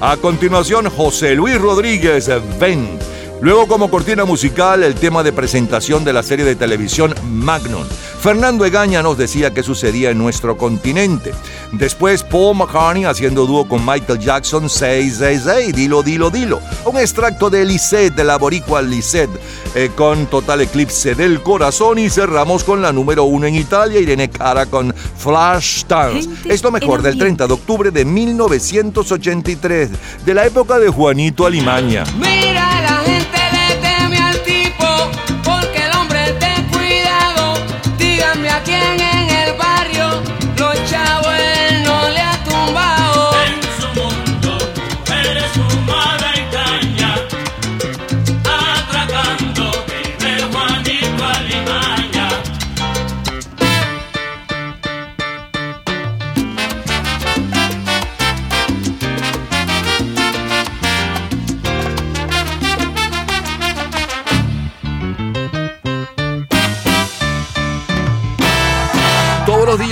A 0.00 0.16
continuación, 0.16 0.90
José 0.90 1.36
Luis 1.36 1.60
Rodríguez, 1.60 2.28
Ven. 2.58 2.98
Luego 3.42 3.66
como 3.66 3.90
cortina 3.90 4.24
musical 4.24 4.84
el 4.84 4.94
tema 4.94 5.24
de 5.24 5.32
presentación 5.32 6.04
de 6.04 6.12
la 6.12 6.22
serie 6.22 6.44
de 6.44 6.54
televisión 6.54 7.12
Magnum. 7.24 7.82
Fernando 8.20 8.64
Egaña 8.64 9.02
nos 9.02 9.18
decía 9.18 9.52
qué 9.52 9.64
sucedía 9.64 10.10
en 10.10 10.18
nuestro 10.18 10.56
continente. 10.56 11.32
Después 11.72 12.22
Paul 12.22 12.56
McCartney 12.56 13.04
haciendo 13.04 13.44
dúo 13.44 13.66
con 13.66 13.84
Michael 13.84 14.20
Jackson 14.20 14.70
666, 14.70 15.74
dilo, 15.74 16.04
dilo, 16.04 16.30
dilo. 16.30 16.60
Un 16.84 16.98
extracto 16.98 17.50
de 17.50 17.64
Lisette, 17.64 18.14
de 18.14 18.22
la 18.22 18.38
boricua 18.38 18.80
Lisette, 18.80 19.30
eh, 19.74 19.90
con 19.96 20.26
Total 20.26 20.60
Eclipse 20.60 21.16
del 21.16 21.42
Corazón 21.42 21.98
y 21.98 22.10
cerramos 22.10 22.62
con 22.62 22.80
la 22.80 22.92
número 22.92 23.24
uno 23.24 23.48
en 23.48 23.56
Italia, 23.56 23.98
Irene 23.98 24.30
Cara 24.30 24.66
con 24.66 24.94
Flash 24.94 25.82
Dance. 25.88 26.30
Es 26.44 26.62
lo 26.62 26.70
mejor 26.70 27.02
del 27.02 27.14
ambiente. 27.14 27.44
30 27.44 27.46
de 27.48 27.52
octubre 27.54 27.90
de 27.90 28.04
1983, 28.04 29.90
de 30.24 30.34
la 30.34 30.46
época 30.46 30.78
de 30.78 30.88
Juanito 30.90 31.44
Alimaña. 31.44 32.04
Mira, 32.20 32.81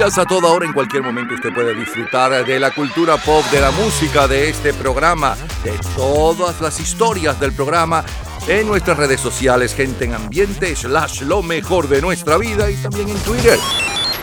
días, 0.00 0.16
a 0.16 0.24
toda 0.24 0.48
hora, 0.48 0.64
en 0.64 0.72
cualquier 0.72 1.02
momento, 1.02 1.34
usted 1.34 1.52
puede 1.52 1.74
disfrutar 1.74 2.46
de 2.46 2.58
la 2.58 2.70
cultura 2.70 3.18
pop, 3.18 3.44
de 3.50 3.60
la 3.60 3.70
música, 3.70 4.26
de 4.26 4.48
este 4.48 4.72
programa, 4.72 5.36
de 5.62 5.72
todas 5.94 6.58
las 6.62 6.80
historias 6.80 7.38
del 7.38 7.52
programa 7.52 8.02
en 8.48 8.66
nuestras 8.66 8.96
redes 8.96 9.20
sociales, 9.20 9.74
gente 9.74 10.06
en 10.06 10.14
ambiente, 10.14 10.74
slash 10.74 11.20
lo 11.22 11.42
mejor 11.42 11.86
de 11.88 12.00
nuestra 12.00 12.38
vida 12.38 12.70
y 12.70 12.76
también 12.76 13.10
en 13.10 13.18
Twitter. 13.18 13.58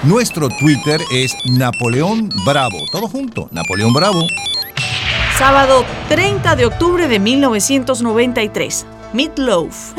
Nuestro 0.02 0.50
Twitter 0.50 1.00
es 1.12 1.36
Napoleón 1.46 2.30
Bravo. 2.44 2.78
Todo 2.92 3.08
junto, 3.08 3.48
Napoleón 3.52 3.94
Bravo. 3.94 4.24
Sábado 5.38 5.86
30 6.10 6.56
de 6.56 6.66
octubre 6.66 7.08
de 7.08 7.20
1993. 7.20 8.86
Meatloaf. 9.14 9.94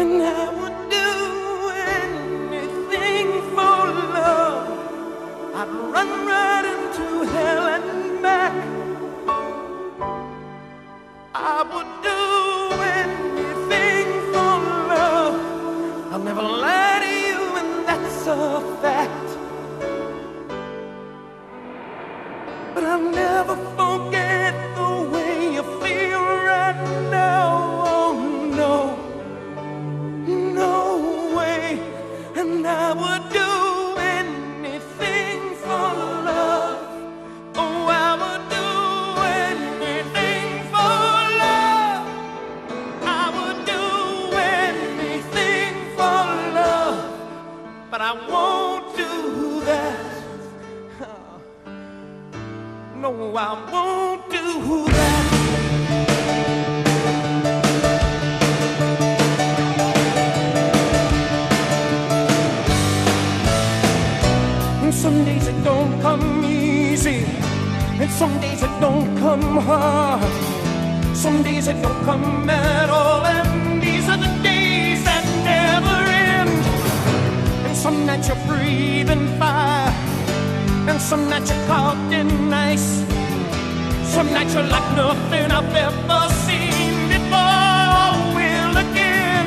Some 84.19 84.33
nights 84.33 84.53
you're 84.53 84.64
like 84.64 84.97
nothing 84.97 85.49
I've 85.53 85.77
ever 85.77 86.23
seen 86.45 87.07
before. 87.07 88.11
Will 88.35 88.77
again. 88.85 89.47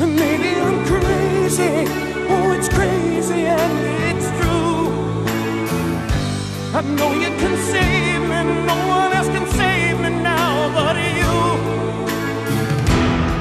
Maybe 0.00 0.58
I'm 0.58 0.82
crazy. 0.86 1.84
Oh, 2.32 2.56
it's 2.56 2.70
crazy 2.70 3.44
and 3.44 3.74
it's 4.08 4.28
true. 4.40 4.88
I 6.72 6.80
know 6.96 7.12
you 7.12 7.30
can 7.36 7.54
save 7.70 8.22
me. 8.30 8.38
No 8.64 8.76
one 8.88 9.12
else 9.12 9.28
can 9.28 9.46
save 9.52 10.00
me 10.00 10.08
now 10.08 10.72
but 10.72 10.96
you. 10.96 11.36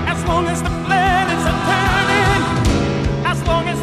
As 0.05 0.21
long 0.25 0.47
as 0.47 0.61
the 0.61 0.73
planets 0.83 1.45
are 1.51 1.59
turning, 1.69 2.43
as 3.25 3.41
long 3.47 3.69
as 3.69 3.79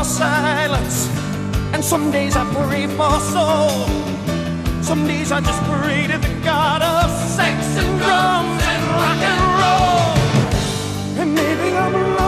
for 0.00 0.04
silence, 0.04 1.08
and 1.74 1.84
some 1.84 2.10
days 2.10 2.34
I 2.34 2.44
pray 2.54 2.86
for 2.86 3.20
soul. 3.34 3.86
Some 4.82 5.06
days 5.06 5.30
I 5.30 5.40
just 5.42 5.62
pray 5.64 6.06
to 6.06 6.16
the 6.16 6.34
God 6.42 6.80
of 6.80 7.10
sex 7.36 7.58
and 7.76 7.98
drums 8.00 8.62
and 8.72 8.82
rock 8.98 9.20
and 9.32 9.42
roll. 9.60 11.20
And 11.20 11.34
maybe 11.34 11.76
I'm 11.76 12.19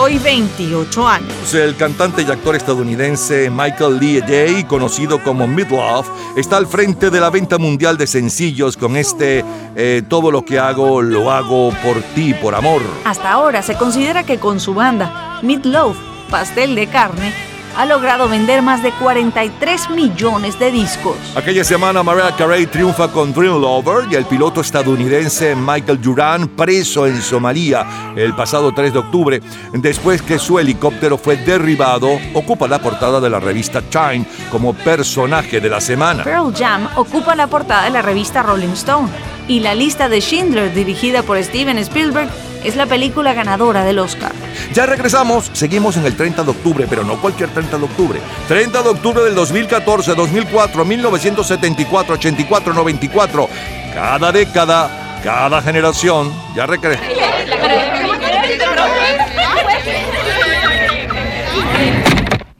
hoy 0.00 0.18
28 0.18 1.08
años. 1.08 1.54
El 1.54 1.76
cantante 1.76 2.22
y 2.22 2.30
actor 2.30 2.56
estadounidense 2.56 3.50
Michael 3.50 3.98
Lee 3.98 4.20
Day, 4.20 4.64
conocido 4.64 5.22
como 5.22 5.46
Midlove, 5.46 6.08
está 6.36 6.56
al 6.56 6.66
frente 6.66 7.10
de 7.10 7.20
la 7.20 7.28
venta 7.28 7.58
mundial 7.58 7.98
de 7.98 8.06
sencillos 8.06 8.76
con 8.76 8.96
este 8.96 9.44
eh, 9.76 10.02
Todo 10.08 10.30
lo 10.30 10.44
que 10.44 10.58
hago, 10.58 11.02
lo 11.02 11.30
hago 11.30 11.70
por 11.82 12.00
ti, 12.14 12.32
por 12.34 12.54
amor. 12.54 12.82
Hasta 13.04 13.30
ahora 13.30 13.62
se 13.62 13.74
considera 13.74 14.24
que 14.24 14.38
con 14.38 14.58
su 14.58 14.72
banda, 14.72 15.38
Meatloaf, 15.42 15.96
Pastel 16.30 16.74
de 16.74 16.86
Carne, 16.86 17.49
ha 17.76 17.86
logrado 17.86 18.28
vender 18.28 18.62
más 18.62 18.82
de 18.82 18.92
43 18.92 19.90
millones 19.90 20.58
de 20.58 20.70
discos. 20.70 21.16
Aquella 21.34 21.64
semana 21.64 22.02
Mariah 22.02 22.34
Carey 22.36 22.66
triunfa 22.66 23.08
con 23.08 23.32
Dream 23.32 23.60
Lover 23.60 24.10
y 24.10 24.14
el 24.14 24.24
piloto 24.26 24.60
estadounidense 24.60 25.54
Michael 25.54 26.00
Duran 26.00 26.48
preso 26.48 27.06
en 27.06 27.20
Somalia 27.22 27.86
el 28.16 28.34
pasado 28.34 28.72
3 28.72 28.92
de 28.92 28.98
octubre 28.98 29.40
después 29.72 30.22
que 30.22 30.38
su 30.38 30.58
helicóptero 30.58 31.16
fue 31.16 31.36
derribado 31.36 32.08
ocupa 32.34 32.66
la 32.66 32.80
portada 32.80 33.20
de 33.20 33.30
la 33.30 33.40
revista 33.40 33.80
Time 33.82 34.24
como 34.50 34.74
personaje 34.74 35.60
de 35.60 35.68
la 35.68 35.80
semana. 35.80 36.24
Pearl 36.24 36.54
Jam 36.54 36.88
ocupa 36.96 37.34
la 37.34 37.46
portada 37.46 37.84
de 37.84 37.90
la 37.90 38.02
revista 38.02 38.42
Rolling 38.42 38.72
Stone 38.72 39.08
y 39.48 39.60
la 39.60 39.74
lista 39.74 40.08
de 40.08 40.20
Schindler 40.20 40.72
dirigida 40.72 41.22
por 41.22 41.42
Steven 41.42 41.78
Spielberg 41.78 42.30
es 42.64 42.76
la 42.76 42.86
película 42.86 43.32
ganadora 43.32 43.84
del 43.84 43.98
Oscar. 43.98 44.32
Ya 44.72 44.86
regresamos, 44.86 45.50
seguimos 45.52 45.96
en 45.96 46.06
el 46.06 46.16
30 46.16 46.44
de 46.44 46.50
octubre, 46.50 46.86
pero 46.88 47.04
no 47.04 47.20
cualquier 47.20 47.50
30 47.50 47.78
de 47.78 47.84
octubre. 47.84 48.20
30 48.48 48.82
de 48.82 48.88
octubre 48.88 49.22
del 49.22 49.34
2014, 49.34 50.14
2004, 50.14 50.84
1974, 50.84 52.14
84, 52.14 52.74
94. 52.74 53.48
Cada 53.94 54.32
década, 54.32 55.20
cada 55.24 55.62
generación. 55.62 56.32
Ya 56.54 56.66
regresamos. 56.66 57.06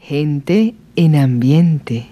Gente 0.01 0.75
en 0.97 1.17
ambiente. 1.17 2.09